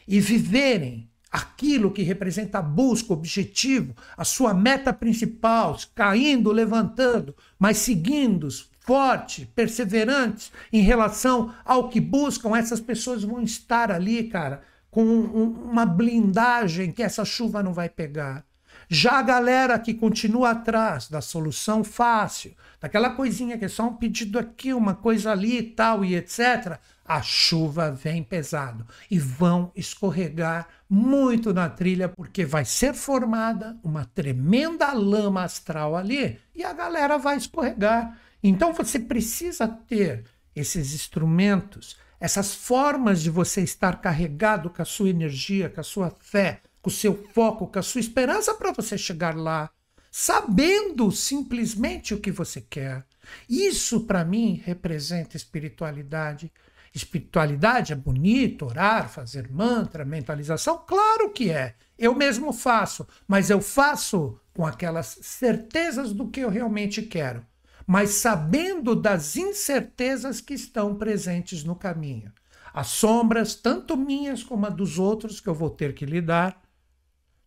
e 0.07 0.19
viverem 0.19 1.09
aquilo 1.31 1.91
que 1.91 2.01
representa 2.01 2.59
a 2.59 2.61
busca, 2.61 3.11
o 3.11 3.15
objetivo, 3.15 3.95
a 4.15 4.23
sua 4.23 4.53
meta 4.53 4.93
principal, 4.93 5.77
caindo, 5.93 6.51
levantando, 6.51 7.35
mas 7.59 7.77
seguindo, 7.77 8.47
forte, 8.79 9.45
perseverantes 9.53 10.51
em 10.71 10.81
relação 10.81 11.53
ao 11.65 11.89
que 11.89 11.99
buscam, 11.99 12.55
essas 12.57 12.79
pessoas 12.79 13.23
vão 13.23 13.41
estar 13.41 13.91
ali, 13.91 14.23
cara, 14.23 14.61
com 14.89 15.03
um, 15.03 15.49
uma 15.69 15.85
blindagem 15.85 16.91
que 16.91 17.03
essa 17.03 17.25
chuva 17.25 17.61
não 17.61 17.73
vai 17.73 17.89
pegar. 17.89 18.45
Já 18.89 19.19
a 19.19 19.21
galera 19.21 19.77
que 19.77 19.93
continua 19.93 20.51
atrás 20.51 21.09
da 21.09 21.19
solução 21.19 21.83
fácil, 21.83 22.55
daquela 22.79 23.09
coisinha 23.09 23.57
que 23.57 23.65
é 23.65 23.67
só 23.67 23.87
um 23.87 23.93
pedido 23.93 24.39
aqui, 24.39 24.73
uma 24.73 24.95
coisa 24.95 25.31
ali 25.31 25.57
e 25.57 25.63
tal 25.63 26.05
e 26.05 26.15
etc., 26.15 26.79
a 27.07 27.21
chuva 27.21 27.89
vem 27.89 28.21
pesado 28.21 28.85
e 29.09 29.17
vão 29.17 29.71
escorregar 29.73 30.67
muito 30.89 31.53
na 31.53 31.69
trilha 31.69 32.09
porque 32.09 32.45
vai 32.45 32.65
ser 32.65 32.93
formada 32.93 33.77
uma 33.81 34.03
tremenda 34.03 34.91
lama 34.91 35.43
astral 35.43 35.95
ali 35.95 36.37
e 36.53 36.63
a 36.63 36.73
galera 36.73 37.17
vai 37.17 37.37
escorregar. 37.37 38.19
Então 38.43 38.73
você 38.73 38.99
precisa 38.99 39.67
ter 39.67 40.25
esses 40.53 40.93
instrumentos, 40.93 41.95
essas 42.19 42.53
formas 42.53 43.21
de 43.21 43.29
você 43.29 43.61
estar 43.61 44.01
carregado 44.01 44.69
com 44.69 44.81
a 44.81 44.85
sua 44.85 45.09
energia, 45.09 45.69
com 45.69 45.79
a 45.79 45.83
sua 45.83 46.09
fé, 46.09 46.61
com 46.81 46.89
o 46.89 46.93
seu 46.93 47.27
foco, 47.33 47.67
com 47.67 47.79
a 47.79 47.83
sua 47.83 48.01
esperança 48.01 48.53
para 48.53 48.73
você 48.73 48.97
chegar 48.97 49.35
lá, 49.35 49.69
sabendo 50.11 51.11
simplesmente 51.11 52.13
o 52.13 52.19
que 52.19 52.31
você 52.31 52.59
quer. 52.59 53.05
Isso 53.49 54.01
para 54.01 54.25
mim 54.25 54.61
representa 54.65 55.37
espiritualidade 55.37 56.51
Espiritualidade 56.93 57.93
é 57.93 57.95
bonito, 57.95 58.65
orar, 58.65 59.09
fazer 59.09 59.49
mantra, 59.51 60.05
mentalização? 60.05 60.83
Claro 60.87 61.29
que 61.31 61.51
é. 61.51 61.75
Eu 61.97 62.15
mesmo 62.15 62.53
faço, 62.53 63.07
mas 63.27 63.49
eu 63.49 63.61
faço 63.61 64.39
com 64.53 64.65
aquelas 64.65 65.19
certezas 65.21 66.13
do 66.13 66.29
que 66.29 66.39
eu 66.39 66.49
realmente 66.49 67.01
quero, 67.01 67.45
mas 67.85 68.11
sabendo 68.11 68.95
das 68.95 69.35
incertezas 69.35 70.41
que 70.41 70.53
estão 70.53 70.95
presentes 70.95 71.63
no 71.63 71.75
caminho. 71.75 72.31
As 72.73 72.87
sombras, 72.87 73.55
tanto 73.55 73.97
minhas 73.97 74.43
como 74.43 74.65
a 74.65 74.69
dos 74.69 74.99
outros, 74.99 75.39
que 75.39 75.47
eu 75.47 75.55
vou 75.55 75.69
ter 75.69 75.93
que 75.93 76.05
lidar, 76.05 76.61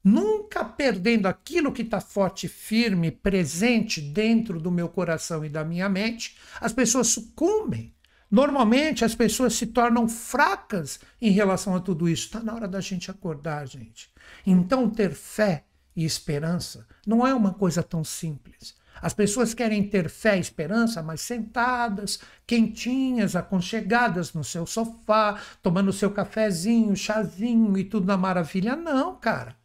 nunca 0.03 0.65
perdendo 0.65 1.27
aquilo 1.27 1.73
que 1.73 1.83
está 1.83 2.01
forte, 2.01 2.49
firme, 2.49 3.11
presente 3.11 4.01
dentro 4.01 4.59
do 4.61 4.71
meu 4.71 4.89
coração 4.89 5.45
e 5.45 5.49
da 5.49 5.65
minha 5.65 5.89
mente, 5.89 6.37
as 6.61 6.73
pessoas 6.73 7.09
sucumbem 7.09 7.95
Normalmente 8.31 9.05
as 9.05 9.15
pessoas 9.15 9.55
se 9.55 9.67
tornam 9.67 10.09
fracas 10.09 11.01
em 11.21 11.31
relação 11.31 11.75
a 11.75 11.81
tudo 11.81 12.09
isso. 12.09 12.27
Está 12.27 12.41
na 12.41 12.55
hora 12.55 12.69
da 12.69 12.81
gente 12.81 13.11
acordar, 13.11 13.67
gente. 13.67 14.11
Então, 14.47 14.89
ter 14.89 15.13
fé 15.13 15.65
e 15.97 16.05
esperança 16.05 16.87
não 17.07 17.27
é 17.27 17.35
uma 17.35 17.53
coisa 17.53 17.83
tão 17.83 18.05
simples. 18.05 18.79
As 19.03 19.15
pessoas 19.15 19.55
querem 19.55 19.83
ter 19.89 20.09
fé 20.09 20.37
e 20.37 20.41
esperança, 20.41 21.03
mas 21.03 21.23
sentadas, 21.23 22.21
quentinhas, 22.47 23.35
aconchegadas 23.35 24.33
no 24.35 24.45
seu 24.45 24.67
sofá, 24.67 25.41
tomando 25.63 25.93
seu 25.93 26.11
cafezinho, 26.11 26.95
chazinho 26.95 27.77
e 27.79 27.85
tudo 27.85 28.07
na 28.07 28.17
maravilha. 28.17 28.77
Não, 28.77 29.17
cara. 29.17 29.60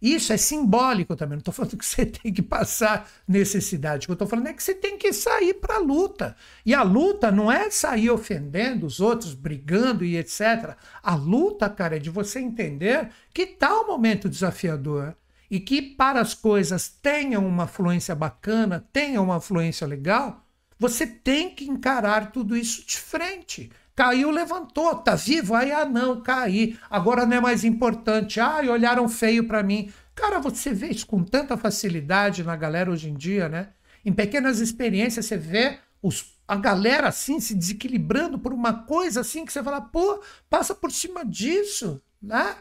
Isso 0.00 0.32
é 0.32 0.36
simbólico 0.36 1.14
também. 1.14 1.36
Não 1.36 1.40
estou 1.40 1.52
falando 1.52 1.76
que 1.76 1.84
você 1.84 2.06
tem 2.06 2.32
que 2.32 2.42
passar 2.42 3.10
necessidade. 3.26 4.04
O 4.04 4.06
que 4.06 4.12
eu 4.12 4.14
estou 4.14 4.28
falando 4.28 4.48
é 4.48 4.52
que 4.52 4.62
você 4.62 4.74
tem 4.74 4.96
que 4.96 5.12
sair 5.12 5.54
para 5.54 5.76
a 5.76 5.78
luta. 5.78 6.34
E 6.64 6.74
a 6.74 6.82
luta 6.82 7.30
não 7.30 7.50
é 7.50 7.70
sair 7.70 8.10
ofendendo 8.10 8.86
os 8.86 9.00
outros, 9.00 9.34
brigando 9.34 10.04
e 10.04 10.16
etc. 10.16 10.76
A 11.02 11.14
luta, 11.14 11.68
cara, 11.68 11.96
é 11.96 11.98
de 11.98 12.10
você 12.10 12.40
entender 12.40 13.10
que 13.34 13.42
está 13.42 13.78
um 13.80 13.86
momento 13.86 14.28
desafiador 14.28 15.14
e 15.50 15.58
que 15.58 15.82
para 15.82 16.20
as 16.20 16.32
coisas 16.32 16.88
tenham 16.88 17.46
uma 17.46 17.66
fluência 17.66 18.14
bacana, 18.14 18.86
tenham 18.92 19.24
uma 19.24 19.40
fluência 19.40 19.86
legal, 19.86 20.46
você 20.78 21.06
tem 21.06 21.54
que 21.54 21.64
encarar 21.64 22.32
tudo 22.32 22.56
isso 22.56 22.86
de 22.86 22.96
frente. 22.96 23.70
Caiu, 24.00 24.30
levantou. 24.30 24.94
Tá 24.94 25.14
vivo? 25.14 25.54
Aí, 25.54 25.70
ah, 25.70 25.84
não, 25.84 26.22
caí. 26.22 26.78
Agora 26.88 27.26
não 27.26 27.36
é 27.36 27.40
mais 27.40 27.64
importante. 27.64 28.40
Ah, 28.40 28.62
olharam 28.66 29.06
feio 29.10 29.46
para 29.46 29.62
mim. 29.62 29.92
Cara, 30.14 30.38
você 30.38 30.72
vê 30.72 30.88
isso 30.88 31.06
com 31.06 31.22
tanta 31.22 31.54
facilidade 31.54 32.42
na 32.42 32.56
galera 32.56 32.90
hoje 32.90 33.10
em 33.10 33.14
dia, 33.14 33.46
né? 33.46 33.68
Em 34.02 34.10
pequenas 34.10 34.58
experiências, 34.58 35.26
você 35.26 35.36
vê 35.36 35.80
os, 36.02 36.32
a 36.48 36.56
galera 36.56 37.08
assim 37.08 37.38
se 37.40 37.54
desequilibrando 37.54 38.38
por 38.38 38.54
uma 38.54 38.72
coisa 38.72 39.20
assim 39.20 39.44
que 39.44 39.52
você 39.52 39.62
fala, 39.62 39.82
pô, 39.82 40.22
passa 40.48 40.74
por 40.74 40.90
cima 40.90 41.22
disso, 41.22 42.00
né? 42.22 42.56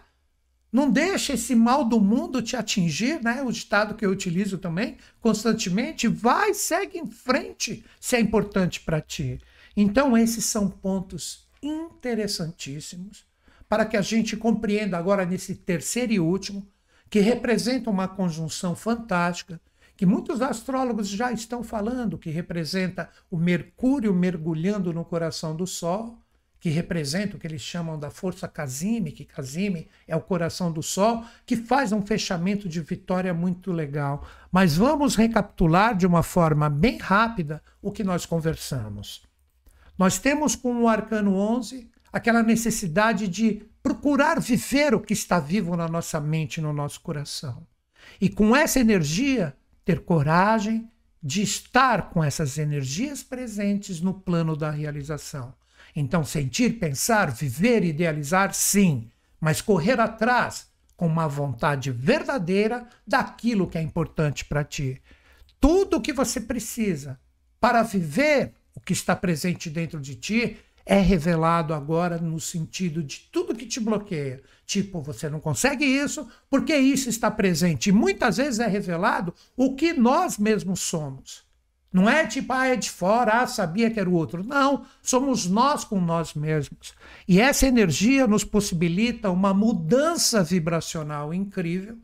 Não 0.70 0.92
deixa 0.92 1.36
esse 1.36 1.56
mal 1.56 1.86
do 1.86 2.02
mundo 2.02 2.42
te 2.42 2.58
atingir, 2.58 3.24
né? 3.24 3.42
O 3.44 3.52
ditado 3.52 3.96
que 3.96 4.06
eu 4.06 4.12
utilizo 4.12 4.58
também 4.58 4.98
constantemente. 5.22 6.06
Vai, 6.06 6.54
segue 6.54 7.00
em 7.00 7.08
frente 7.08 7.86
se 7.98 8.18
é 8.18 8.20
importante 8.20 8.82
para 8.82 9.00
ti. 9.00 9.40
Então, 9.82 10.18
esses 10.18 10.44
são 10.44 10.70
pontos 10.70 11.48
interessantíssimos 11.64 13.26
para 13.70 13.86
que 13.86 13.96
a 13.96 14.02
gente 14.02 14.36
compreenda 14.36 14.98
agora 14.98 15.26
nesse 15.26 15.56
terceiro 15.56 16.12
e 16.12 16.20
último, 16.20 16.68
que 17.10 17.22
representa 17.22 17.90
uma 17.90 18.06
conjunção 18.06 18.76
fantástica, 18.76 19.58
que 19.96 20.06
muitos 20.06 20.42
astrólogos 20.42 21.08
já 21.08 21.32
estão 21.32 21.64
falando, 21.64 22.18
que 22.18 22.30
representa 22.30 23.10
o 23.32 23.38
Mercúrio 23.38 24.14
mergulhando 24.14 24.92
no 24.92 25.06
coração 25.06 25.56
do 25.56 25.66
Sol, 25.66 26.20
que 26.60 26.70
representa 26.70 27.38
o 27.38 27.40
que 27.40 27.48
eles 27.48 27.62
chamam 27.62 27.98
da 27.98 28.12
força 28.12 28.50
Casime, 28.50 29.14
que 29.14 29.24
Casime 29.24 29.88
é 30.06 30.14
o 30.14 30.20
coração 30.20 30.74
do 30.74 30.84
Sol, 30.84 31.24
que 31.46 31.56
faz 31.56 31.94
um 31.94 32.06
fechamento 32.06 32.68
de 32.68 32.82
vitória 32.82 33.34
muito 33.34 33.72
legal. 33.72 34.28
Mas 34.52 34.76
vamos 34.76 35.16
recapitular 35.16 35.96
de 35.96 36.06
uma 36.06 36.22
forma 36.22 36.70
bem 36.70 36.98
rápida 36.98 37.64
o 37.82 37.94
que 37.94 38.04
nós 38.04 38.26
conversamos. 38.26 39.29
Nós 40.00 40.18
temos 40.18 40.56
com 40.56 40.84
o 40.84 40.88
arcano 40.88 41.36
11 41.36 41.92
aquela 42.14 42.42
necessidade 42.42 43.28
de 43.28 43.66
procurar 43.84 44.40
viver 44.40 44.96
o 44.96 45.02
que 45.02 45.12
está 45.12 45.42
vivo 45.42 45.76
na 45.76 45.90
nossa 45.90 46.22
mente, 46.22 46.62
no 46.62 46.72
nosso 46.72 47.02
coração. 47.02 47.68
E 48.20 48.30
com 48.30 48.56
essa 48.56 48.80
energia, 48.80 49.54
ter 49.84 50.00
coragem 50.00 50.90
de 51.22 51.42
estar 51.42 52.12
com 52.12 52.24
essas 52.24 52.58
energias 52.58 53.22
presentes 53.22 54.00
no 54.00 54.14
plano 54.14 54.56
da 54.56 54.72
realização. 54.72 55.54
Então, 55.94 56.24
sentir, 56.24 56.80
pensar, 56.80 57.30
viver, 57.30 57.84
idealizar, 57.84 58.54
sim, 58.54 59.10
mas 59.38 59.62
correr 59.62 60.00
atrás 60.00 60.70
com 60.96 61.08
uma 61.08 61.28
vontade 61.28 61.92
verdadeira 61.92 62.88
daquilo 63.06 63.68
que 63.68 63.78
é 63.78 63.82
importante 63.82 64.46
para 64.46 64.64
ti. 64.64 65.02
Tudo 65.60 65.98
o 65.98 66.02
que 66.02 66.14
você 66.14 66.40
precisa 66.40 67.20
para 67.60 67.84
viver 67.84 68.54
o 68.80 68.82
que 68.82 68.94
está 68.94 69.14
presente 69.14 69.70
dentro 69.70 70.00
de 70.00 70.16
ti 70.16 70.58
é 70.86 71.00
revelado 71.00 71.74
agora 71.74 72.18
no 72.18 72.40
sentido 72.40 73.04
de 73.04 73.28
tudo 73.32 73.54
que 73.54 73.66
te 73.66 73.80
bloqueia. 73.80 74.42
Tipo, 74.66 75.02
você 75.02 75.30
não 75.30 75.40
consegue 75.40 75.86
isso 75.86 76.28
porque 76.50 76.76
isso 76.76 77.10
está 77.10 77.30
presente. 77.30 77.90
E 77.90 77.92
muitas 77.92 78.38
vezes 78.38 78.60
é 78.60 78.68
revelado 78.68 79.34
o 79.56 79.76
que 79.76 79.94
nós 79.94 80.38
mesmos 80.38 80.80
somos. 80.80 81.44
Não 81.92 82.10
é 82.10 82.26
tipo, 82.26 82.54
ah, 82.54 82.68
é 82.68 82.76
de 82.76 82.90
fora, 82.90 83.42
ah, 83.42 83.48
sabia 83.48 83.92
que 83.92 84.00
era 84.00 84.10
o 84.10 84.14
outro. 84.14 84.44
Não, 84.44 84.86
somos 85.02 85.46
nós 85.46 85.84
com 85.84 86.00
nós 86.00 86.34
mesmos. 86.34 86.94
E 87.28 87.42
essa 87.42 87.68
energia 87.68 88.26
nos 88.28 88.46
possibilita 88.46 89.30
uma 89.30 89.54
mudança 89.54 90.42
vibracional 90.42 91.34
incrível 91.34 91.98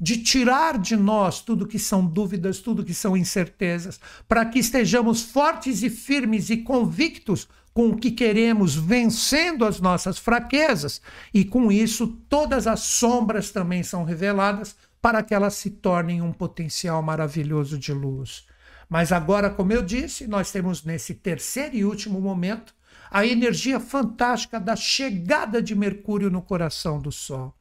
de 0.00 0.16
tirar 0.16 0.78
de 0.78 0.96
nós 0.96 1.42
tudo 1.42 1.66
que 1.66 1.78
são 1.78 2.06
dúvidas, 2.06 2.58
tudo 2.58 2.84
que 2.84 2.94
são 2.94 3.16
incertezas, 3.16 4.00
para 4.26 4.46
que 4.46 4.58
estejamos 4.58 5.22
fortes 5.22 5.82
e 5.82 5.90
firmes 5.90 6.48
e 6.48 6.58
convictos 6.58 7.46
com 7.74 7.90
o 7.90 7.96
que 7.96 8.10
queremos, 8.10 8.74
vencendo 8.74 9.64
as 9.64 9.80
nossas 9.80 10.18
fraquezas, 10.18 11.00
e 11.32 11.44
com 11.44 11.70
isso 11.70 12.06
todas 12.28 12.66
as 12.66 12.80
sombras 12.80 13.50
também 13.50 13.82
são 13.82 14.02
reveladas 14.04 14.74
para 15.00 15.22
que 15.22 15.34
elas 15.34 15.54
se 15.54 15.70
tornem 15.70 16.20
um 16.20 16.32
potencial 16.32 17.02
maravilhoso 17.02 17.78
de 17.78 17.92
luz. 17.92 18.46
Mas 18.88 19.12
agora, 19.12 19.48
como 19.48 19.72
eu 19.72 19.82
disse, 19.82 20.26
nós 20.26 20.50
temos 20.50 20.82
nesse 20.82 21.14
terceiro 21.14 21.76
e 21.76 21.84
último 21.84 22.20
momento 22.20 22.74
a 23.10 23.24
energia 23.24 23.78
fantástica 23.78 24.58
da 24.58 24.74
chegada 24.74 25.62
de 25.62 25.74
Mercúrio 25.74 26.30
no 26.30 26.42
coração 26.42 27.00
do 27.00 27.12
Sol. 27.12 27.54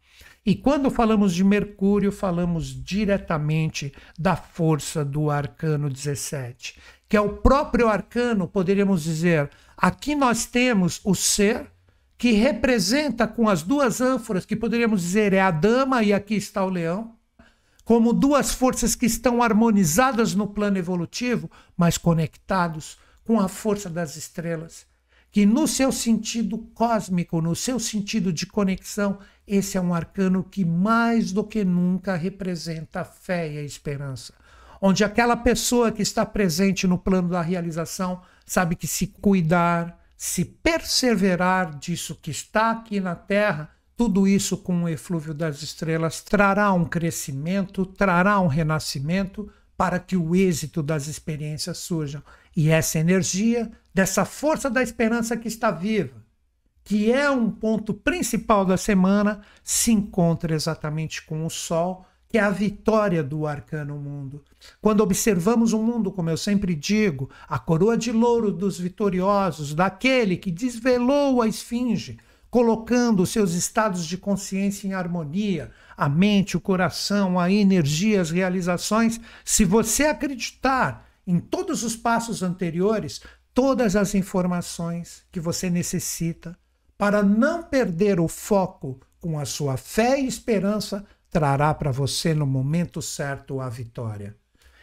E 0.49 0.55
quando 0.55 0.89
falamos 0.89 1.35
de 1.35 1.43
Mercúrio, 1.43 2.11
falamos 2.11 2.69
diretamente 2.83 3.93
da 4.17 4.35
força 4.35 5.05
do 5.05 5.29
arcano 5.29 5.91
17, 5.91 6.75
que 7.07 7.15
é 7.15 7.21
o 7.21 7.37
próprio 7.37 7.87
arcano, 7.87 8.47
poderíamos 8.47 9.03
dizer. 9.03 9.51
Aqui 9.77 10.15
nós 10.15 10.47
temos 10.47 11.01
o 11.03 11.13
ser, 11.13 11.69
que 12.17 12.31
representa 12.31 13.27
com 13.27 13.47
as 13.47 13.61
duas 13.61 14.01
ânforas, 14.01 14.43
que 14.43 14.55
poderíamos 14.55 15.03
dizer 15.03 15.33
é 15.33 15.39
a 15.39 15.51
dama 15.51 16.01
e 16.01 16.11
aqui 16.11 16.33
está 16.33 16.65
o 16.65 16.69
leão, 16.69 17.13
como 17.85 18.11
duas 18.11 18.51
forças 18.51 18.95
que 18.95 19.05
estão 19.05 19.43
harmonizadas 19.43 20.33
no 20.33 20.47
plano 20.47 20.79
evolutivo, 20.79 21.47
mas 21.77 21.95
conectados 21.95 22.97
com 23.23 23.39
a 23.39 23.47
força 23.47 23.87
das 23.87 24.15
estrelas 24.15 24.89
que 25.31 25.45
no 25.45 25.67
seu 25.67 25.91
sentido 25.91 26.57
cósmico, 26.73 27.41
no 27.41 27.55
seu 27.55 27.79
sentido 27.79 28.33
de 28.33 28.45
conexão, 28.45 29.19
esse 29.49 29.77
é 29.77 29.81
um 29.81 29.93
arcano 29.93 30.43
que 30.43 30.63
mais 30.63 31.31
do 31.31 31.43
que 31.43 31.65
nunca 31.65 32.15
representa 32.15 33.01
a 33.01 33.03
fé 33.03 33.51
e 33.51 33.57
a 33.57 33.63
esperança. 33.63 34.33
Onde 34.79 35.03
aquela 35.03 35.35
pessoa 35.35 35.91
que 35.91 36.03
está 36.03 36.25
presente 36.25 36.85
no 36.85 36.97
plano 36.97 37.29
da 37.29 37.41
realização 37.41 38.21
sabe 38.45 38.75
que 38.75 38.87
se 38.87 39.07
cuidar, 39.07 39.99
se 40.15 40.45
perseverar 40.45 41.79
disso 41.79 42.17
que 42.21 42.29
está 42.29 42.71
aqui 42.71 42.99
na 42.99 43.15
Terra, 43.15 43.71
tudo 43.97 44.27
isso 44.27 44.55
com 44.55 44.83
o 44.83 44.89
eflúvio 44.89 45.33
das 45.33 45.61
estrelas 45.63 46.21
trará 46.21 46.71
um 46.71 46.85
crescimento, 46.85 47.85
trará 47.85 48.39
um 48.39 48.47
renascimento 48.47 49.51
para 49.75 49.97
que 49.97 50.15
o 50.15 50.35
êxito 50.35 50.83
das 50.83 51.07
experiências 51.07 51.79
surjam. 51.79 52.21
E 52.55 52.69
essa 52.69 52.99
energia 52.99 53.71
dessa 53.93 54.23
força 54.25 54.69
da 54.69 54.83
esperança 54.83 55.35
que 55.35 55.47
está 55.47 55.71
viva, 55.71 56.23
que 56.89 57.11
é 57.11 57.29
um 57.29 57.51
ponto 57.51 57.93
principal 57.93 58.65
da 58.65 58.75
semana, 58.75 59.41
se 59.63 59.91
encontra 59.91 60.55
exatamente 60.55 61.21
com 61.21 61.45
o 61.45 61.49
Sol, 61.49 62.03
que 62.27 62.35
é 62.35 62.41
a 62.41 62.49
vitória 62.49 63.23
do 63.23 63.45
arcano 63.45 63.95
mundo. 63.95 64.43
Quando 64.81 65.01
observamos 65.01 65.71
o 65.71 65.77
mundo, 65.77 66.11
como 66.11 66.31
eu 66.31 66.37
sempre 66.37 66.73
digo, 66.73 67.29
a 67.47 67.59
coroa 67.59 67.95
de 67.95 68.11
louro 68.11 68.51
dos 68.51 68.79
vitoriosos, 68.79 69.75
daquele 69.75 70.35
que 70.35 70.49
desvelou 70.49 71.43
a 71.43 71.47
esfinge, 71.47 72.17
colocando 72.49 73.23
seus 73.23 73.53
estados 73.53 74.03
de 74.03 74.17
consciência 74.17 74.87
em 74.87 74.93
harmonia, 74.93 75.69
a 75.95 76.09
mente, 76.09 76.57
o 76.57 76.59
coração, 76.59 77.39
a 77.39 77.51
energia, 77.51 78.19
as 78.19 78.31
realizações, 78.31 79.21
se 79.45 79.63
você 79.63 80.05
acreditar 80.05 81.07
em 81.27 81.39
todos 81.39 81.83
os 81.83 81.95
passos 81.95 82.41
anteriores, 82.41 83.21
todas 83.53 83.95
as 83.95 84.15
informações 84.15 85.23
que 85.31 85.39
você 85.39 85.69
necessita 85.69 86.57
para 86.99 87.23
não 87.23 87.63
perder 87.63 88.19
o 88.19 88.27
foco 88.27 88.99
com 89.21 89.39
a 89.39 89.45
sua 89.45 89.77
fé 89.77 90.19
e 90.19 90.27
esperança, 90.27 91.05
trará 91.29 91.73
para 91.73 91.93
você 91.93 92.33
no 92.33 92.45
momento 92.45 93.01
certo 93.01 93.61
a 93.61 93.69
vitória. 93.69 94.35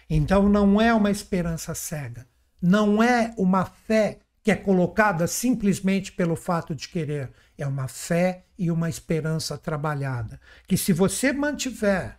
Então 0.08 0.48
não 0.48 0.80
é 0.80 0.94
uma 0.94 1.10
esperança 1.10 1.74
cega, 1.74 2.26
não 2.60 3.02
é 3.02 3.34
uma 3.36 3.66
fé 3.66 4.20
que 4.42 4.50
é 4.50 4.56
colocada 4.56 5.26
simplesmente 5.26 6.10
pelo 6.10 6.36
fato 6.36 6.74
de 6.74 6.88
querer, 6.88 7.30
é 7.58 7.66
uma 7.66 7.86
fé 7.86 8.46
e 8.58 8.70
uma 8.70 8.88
esperança 8.88 9.58
trabalhada, 9.58 10.40
que 10.66 10.78
se 10.78 10.94
você 10.94 11.34
mantiver 11.34 12.18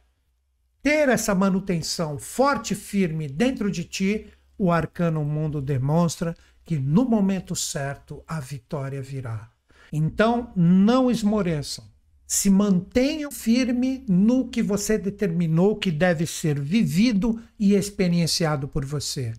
ter 0.84 1.10
essa 1.10 1.34
manutenção 1.34 2.20
forte 2.20 2.74
e 2.74 2.76
firme 2.78 3.28
dentro 3.28 3.72
de 3.72 3.84
ti, 3.84 4.32
o 4.60 4.72
arcano 4.72 5.26
mundo 5.26 5.60
demonstra 5.60 6.38
que 6.64 6.78
no 6.78 7.04
momento 7.04 7.56
certo 7.56 8.24
a 8.28 8.40
vitória 8.40 9.02
virá. 9.02 9.57
Então, 9.92 10.52
não 10.56 11.10
esmoreçam. 11.10 11.86
Se 12.26 12.50
mantenham 12.50 13.32
firme 13.32 14.04
no 14.08 14.50
que 14.50 14.62
você 14.62 14.98
determinou 14.98 15.78
que 15.78 15.92
deve 15.92 16.26
ser 16.26 16.60
vivido 16.60 17.42
e 17.58 17.74
experienciado 17.74 18.68
por 18.68 18.84
você. 18.84 19.34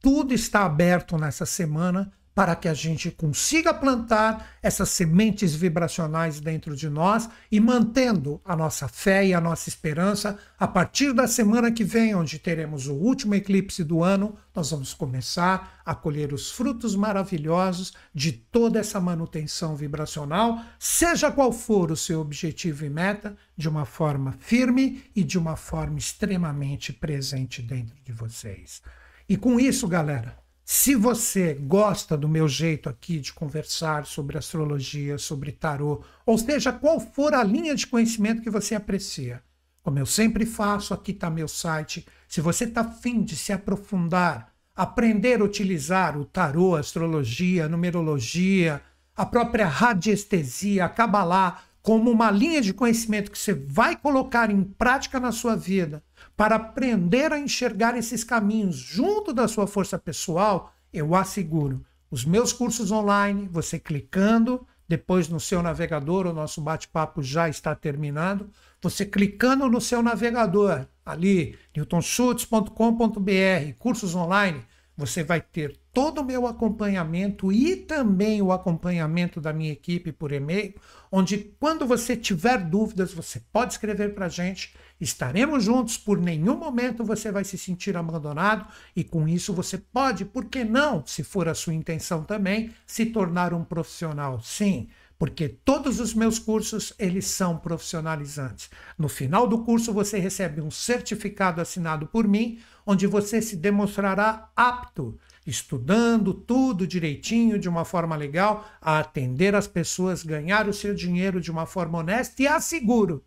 Tudo 0.00 0.34
está 0.34 0.64
aberto 0.64 1.16
nessa 1.16 1.46
semana 1.46 2.12
para 2.34 2.56
que 2.56 2.68
a 2.68 2.74
gente 2.74 3.10
consiga 3.10 3.74
plantar 3.74 4.56
essas 4.62 4.88
sementes 4.88 5.54
vibracionais 5.54 6.40
dentro 6.40 6.74
de 6.74 6.88
nós 6.88 7.28
e 7.50 7.60
mantendo 7.60 8.40
a 8.44 8.56
nossa 8.56 8.88
fé 8.88 9.26
e 9.26 9.34
a 9.34 9.40
nossa 9.40 9.68
esperança. 9.68 10.38
A 10.58 10.66
partir 10.66 11.12
da 11.12 11.26
semana 11.26 11.70
que 11.70 11.84
vem, 11.84 12.14
onde 12.14 12.38
teremos 12.38 12.86
o 12.86 12.94
último 12.94 13.34
eclipse 13.34 13.84
do 13.84 14.02
ano, 14.02 14.36
nós 14.54 14.70
vamos 14.70 14.94
começar 14.94 15.80
a 15.84 15.94
colher 15.94 16.32
os 16.32 16.50
frutos 16.50 16.94
maravilhosos 16.94 17.92
de 18.14 18.32
toda 18.32 18.78
essa 18.78 19.00
manutenção 19.00 19.76
vibracional, 19.76 20.60
seja 20.78 21.30
qual 21.30 21.52
for 21.52 21.90
o 21.90 21.96
seu 21.96 22.20
objetivo 22.20 22.84
e 22.84 22.90
meta, 22.90 23.36
de 23.56 23.68
uma 23.68 23.84
forma 23.84 24.32
firme 24.38 25.04
e 25.14 25.22
de 25.22 25.38
uma 25.38 25.56
forma 25.56 25.98
extremamente 25.98 26.92
presente 26.92 27.60
dentro 27.60 27.96
de 28.02 28.12
vocês. 28.12 28.82
E 29.28 29.36
com 29.36 29.58
isso, 29.58 29.86
galera, 29.86 30.41
se 30.64 30.94
você 30.94 31.54
gosta 31.54 32.16
do 32.16 32.28
meu 32.28 32.48
jeito 32.48 32.88
aqui 32.88 33.18
de 33.18 33.32
conversar 33.32 34.06
sobre 34.06 34.38
astrologia, 34.38 35.18
sobre 35.18 35.52
tarô, 35.52 36.02
ou 36.24 36.38
seja, 36.38 36.72
qual 36.72 37.00
for 37.00 37.34
a 37.34 37.42
linha 37.42 37.74
de 37.74 37.86
conhecimento 37.86 38.42
que 38.42 38.50
você 38.50 38.74
aprecia, 38.74 39.42
como 39.82 39.98
eu 39.98 40.06
sempre 40.06 40.46
faço, 40.46 40.94
aqui 40.94 41.10
está 41.10 41.28
meu 41.28 41.48
site. 41.48 42.06
Se 42.28 42.40
você 42.40 42.64
está 42.64 42.82
afim 42.82 43.22
de 43.22 43.36
se 43.36 43.52
aprofundar, 43.52 44.52
aprender 44.74 45.40
a 45.40 45.44
utilizar 45.44 46.16
o 46.16 46.24
tarô, 46.24 46.76
astrologia, 46.76 47.68
numerologia, 47.68 48.80
a 49.14 49.26
própria 49.26 49.66
radiestesia, 49.66 50.84
a 50.84 50.88
cabalá, 50.88 51.62
como 51.82 52.10
uma 52.10 52.30
linha 52.30 52.62
de 52.62 52.72
conhecimento 52.72 53.30
que 53.30 53.38
você 53.38 53.52
vai 53.52 53.96
colocar 53.96 54.50
em 54.50 54.62
prática 54.62 55.18
na 55.18 55.32
sua 55.32 55.56
vida, 55.56 56.02
para 56.36 56.54
aprender 56.54 57.32
a 57.32 57.38
enxergar 57.38 57.96
esses 57.98 58.22
caminhos 58.22 58.76
junto 58.76 59.32
da 59.32 59.48
sua 59.48 59.66
força 59.66 59.98
pessoal, 59.98 60.72
eu 60.92 61.14
asseguro, 61.14 61.84
os 62.10 62.24
meus 62.24 62.52
cursos 62.52 62.92
online, 62.92 63.48
você 63.50 63.78
clicando, 63.78 64.64
depois 64.86 65.28
no 65.28 65.40
seu 65.40 65.62
navegador, 65.62 66.26
o 66.26 66.32
nosso 66.32 66.60
bate-papo 66.60 67.22
já 67.22 67.48
está 67.48 67.74
terminado, 67.74 68.50
você 68.80 69.04
clicando 69.04 69.68
no 69.68 69.80
seu 69.80 70.02
navegador, 70.02 70.86
ali, 71.04 71.58
newtonschutz.com.br, 71.74 73.72
cursos 73.78 74.14
online, 74.14 74.62
você 74.96 75.24
vai 75.24 75.40
ter 75.40 75.81
todo 75.92 76.20
o 76.20 76.24
meu 76.24 76.46
acompanhamento 76.46 77.52
e 77.52 77.76
também 77.76 78.40
o 78.40 78.50
acompanhamento 78.50 79.40
da 79.40 79.52
minha 79.52 79.72
equipe 79.72 80.10
por 80.10 80.32
e-mail, 80.32 80.74
onde 81.10 81.54
quando 81.60 81.86
você 81.86 82.16
tiver 82.16 82.58
dúvidas, 82.58 83.12
você 83.12 83.42
pode 83.52 83.74
escrever 83.74 84.14
para 84.14 84.26
a 84.26 84.30
gente, 84.30 84.74
estaremos 84.98 85.64
juntos, 85.64 85.98
por 85.98 86.18
nenhum 86.18 86.56
momento 86.56 87.04
você 87.04 87.30
vai 87.30 87.44
se 87.44 87.58
sentir 87.58 87.96
abandonado 87.96 88.66
e 88.96 89.04
com 89.04 89.28
isso 89.28 89.52
você 89.52 89.76
pode, 89.76 90.24
por 90.24 90.46
que 90.46 90.64
não, 90.64 91.04
se 91.06 91.22
for 91.22 91.48
a 91.48 91.54
sua 91.54 91.74
intenção 91.74 92.24
também, 92.24 92.72
se 92.86 93.06
tornar 93.06 93.52
um 93.52 93.62
profissional. 93.62 94.40
Sim, 94.40 94.88
porque 95.18 95.48
todos 95.48 96.00
os 96.00 96.14
meus 96.14 96.38
cursos 96.38 96.92
eles 96.98 97.26
são 97.26 97.56
profissionalizantes. 97.56 98.68
No 98.98 99.08
final 99.08 99.46
do 99.46 99.62
curso 99.62 99.92
você 99.92 100.18
recebe 100.18 100.60
um 100.60 100.68
certificado 100.68 101.60
assinado 101.60 102.06
por 102.06 102.26
mim, 102.26 102.58
onde 102.84 103.06
você 103.06 103.40
se 103.40 103.54
demonstrará 103.54 104.50
apto, 104.56 105.16
estudando 105.46 106.32
tudo 106.32 106.86
direitinho, 106.86 107.58
de 107.58 107.68
uma 107.68 107.84
forma 107.84 108.16
legal, 108.16 108.66
a 108.80 108.98
atender 108.98 109.54
as 109.54 109.66
pessoas, 109.66 110.22
ganhar 110.22 110.68
o 110.68 110.72
seu 110.72 110.94
dinheiro 110.94 111.40
de 111.40 111.50
uma 111.50 111.66
forma 111.66 111.98
honesta 111.98 112.42
e 112.42 112.46
asseguro. 112.46 113.24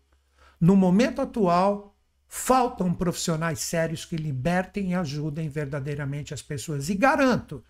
No 0.60 0.74
momento 0.74 1.20
atual, 1.20 1.94
faltam 2.26 2.92
profissionais 2.92 3.60
sérios 3.60 4.04
que 4.04 4.16
libertem 4.16 4.90
e 4.90 4.94
ajudem 4.94 5.48
verdadeiramente 5.48 6.32
as 6.32 6.42
pessoas. 6.42 6.88
E 6.88 6.94
garanto 6.94 7.62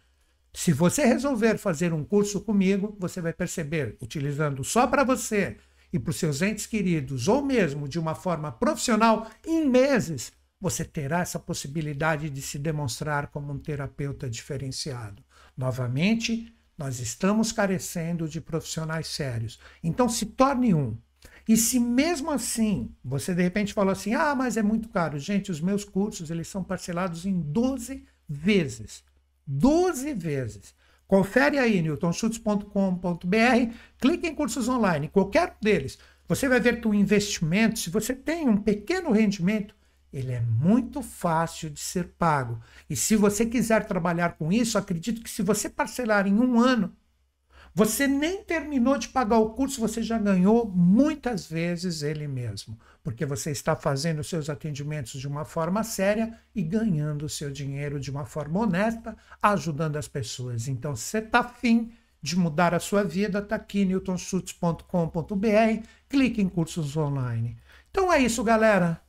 se 0.56 0.72
você 0.72 1.04
resolver 1.04 1.58
fazer 1.58 1.92
um 1.92 2.02
curso 2.02 2.40
comigo, 2.40 2.96
você 2.98 3.20
vai 3.20 3.34
perceber, 3.34 3.94
utilizando 4.00 4.64
só 4.64 4.86
para 4.86 5.04
você 5.04 5.58
e 5.92 5.98
para 5.98 6.10
os 6.10 6.16
seus 6.16 6.40
entes 6.40 6.64
queridos, 6.64 7.28
ou 7.28 7.44
mesmo 7.44 7.86
de 7.86 7.98
uma 7.98 8.14
forma 8.14 8.50
profissional, 8.50 9.30
em 9.46 9.68
meses, 9.68 10.32
você 10.60 10.84
terá 10.84 11.20
essa 11.20 11.38
possibilidade 11.38 12.30
de 12.30 12.42
se 12.42 12.58
demonstrar 12.58 13.28
como 13.28 13.52
um 13.52 13.58
terapeuta 13.58 14.28
diferenciado. 14.28 15.22
Novamente, 15.56 16.54
nós 16.76 17.00
estamos 17.00 17.52
carecendo 17.52 18.28
de 18.28 18.40
profissionais 18.40 19.06
sérios. 19.06 19.58
Então, 19.82 20.08
se 20.08 20.26
torne 20.26 20.74
um. 20.74 20.96
E 21.48 21.56
se 21.56 21.78
mesmo 21.78 22.30
assim 22.30 22.92
você 23.04 23.34
de 23.34 23.42
repente 23.42 23.72
falou 23.72 23.92
assim: 23.92 24.14
ah, 24.14 24.34
mas 24.34 24.56
é 24.56 24.62
muito 24.62 24.88
caro. 24.88 25.18
Gente, 25.18 25.50
os 25.50 25.60
meus 25.60 25.84
cursos 25.84 26.30
eles 26.30 26.48
são 26.48 26.64
parcelados 26.64 27.24
em 27.24 27.40
12 27.40 28.04
vezes. 28.28 29.04
12 29.46 30.12
vezes. 30.14 30.74
Confere 31.06 31.56
aí, 31.58 31.80
newtonschutz.com.br, 31.82 33.74
clique 34.00 34.26
em 34.26 34.34
cursos 34.34 34.68
online, 34.68 35.08
qualquer 35.08 35.56
deles. 35.62 35.98
Você 36.26 36.48
vai 36.48 36.58
ver 36.58 36.80
que 36.80 36.88
o 36.88 36.94
investimento, 36.94 37.78
se 37.78 37.90
você 37.90 38.12
tem 38.12 38.48
um 38.48 38.56
pequeno 38.56 39.12
rendimento, 39.12 39.75
ele 40.12 40.32
é 40.32 40.40
muito 40.40 41.02
fácil 41.02 41.70
de 41.70 41.80
ser 41.80 42.08
pago. 42.18 42.60
E 42.88 42.96
se 42.96 43.16
você 43.16 43.44
quiser 43.44 43.86
trabalhar 43.86 44.36
com 44.36 44.52
isso, 44.52 44.78
acredito 44.78 45.22
que 45.22 45.30
se 45.30 45.42
você 45.42 45.68
parcelar 45.68 46.26
em 46.26 46.38
um 46.38 46.60
ano, 46.60 46.94
você 47.74 48.06
nem 48.06 48.42
terminou 48.42 48.96
de 48.96 49.08
pagar 49.08 49.38
o 49.38 49.50
curso, 49.50 49.80
você 49.80 50.02
já 50.02 50.16
ganhou 50.16 50.66
muitas 50.66 51.46
vezes 51.46 52.02
ele 52.02 52.26
mesmo, 52.26 52.78
porque 53.04 53.26
você 53.26 53.50
está 53.50 53.76
fazendo 53.76 54.24
seus 54.24 54.48
atendimentos 54.48 55.20
de 55.20 55.28
uma 55.28 55.44
forma 55.44 55.84
séria 55.84 56.38
e 56.54 56.62
ganhando 56.62 57.26
o 57.26 57.28
seu 57.28 57.50
dinheiro 57.50 58.00
de 58.00 58.10
uma 58.10 58.24
forma 58.24 58.60
honesta, 58.60 59.14
ajudando 59.42 59.96
as 59.96 60.08
pessoas. 60.08 60.68
Então, 60.68 60.96
você 60.96 61.18
está 61.18 61.40
afim 61.40 61.92
de 62.22 62.36
mudar 62.36 62.74
a 62.74 62.80
sua 62.80 63.04
vida, 63.04 63.40
está 63.40 63.56
aqui 63.56 63.84
newtonschutz.com.br, 63.84 65.86
clique 66.08 66.40
em 66.40 66.48
cursos 66.48 66.96
online. 66.96 67.58
Então 67.90 68.12
é 68.12 68.18
isso, 68.18 68.42
galera. 68.42 69.05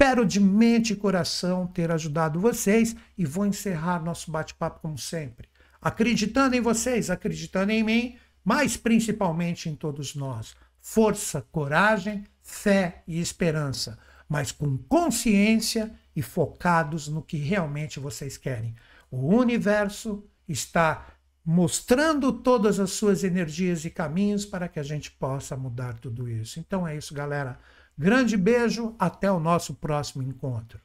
Espero 0.00 0.24
de 0.24 0.40
mente 0.40 0.94
e 0.94 0.96
coração 0.96 1.66
ter 1.66 1.90
ajudado 1.90 2.40
vocês 2.40 2.96
e 3.18 3.26
vou 3.26 3.44
encerrar 3.44 4.02
nosso 4.02 4.30
bate-papo 4.30 4.80
como 4.80 4.96
sempre 4.96 5.46
acreditando 5.78 6.56
em 6.56 6.60
vocês, 6.62 7.10
acreditando 7.10 7.70
em 7.70 7.82
mim, 7.82 8.16
mas 8.42 8.78
principalmente 8.78 9.68
em 9.68 9.76
todos 9.76 10.14
nós. 10.14 10.56
Força, 10.80 11.46
coragem, 11.52 12.24
fé 12.42 13.02
e 13.06 13.20
esperança, 13.20 13.98
mas 14.26 14.50
com 14.50 14.78
consciência 14.78 15.94
e 16.16 16.22
focados 16.22 17.06
no 17.06 17.20
que 17.20 17.36
realmente 17.36 18.00
vocês 18.00 18.38
querem. 18.38 18.74
O 19.10 19.34
universo 19.34 20.24
está 20.48 21.08
mostrando 21.44 22.32
todas 22.32 22.80
as 22.80 22.92
suas 22.92 23.22
energias 23.22 23.84
e 23.84 23.90
caminhos 23.90 24.46
para 24.46 24.66
que 24.66 24.80
a 24.80 24.82
gente 24.82 25.10
possa 25.10 25.58
mudar 25.58 25.98
tudo 25.98 26.26
isso. 26.26 26.58
Então 26.58 26.88
é 26.88 26.96
isso, 26.96 27.12
galera. 27.12 27.58
Grande 27.96 28.36
beijo, 28.36 28.94
até 28.98 29.30
o 29.30 29.40
nosso 29.40 29.74
próximo 29.74 30.22
encontro. 30.22 30.80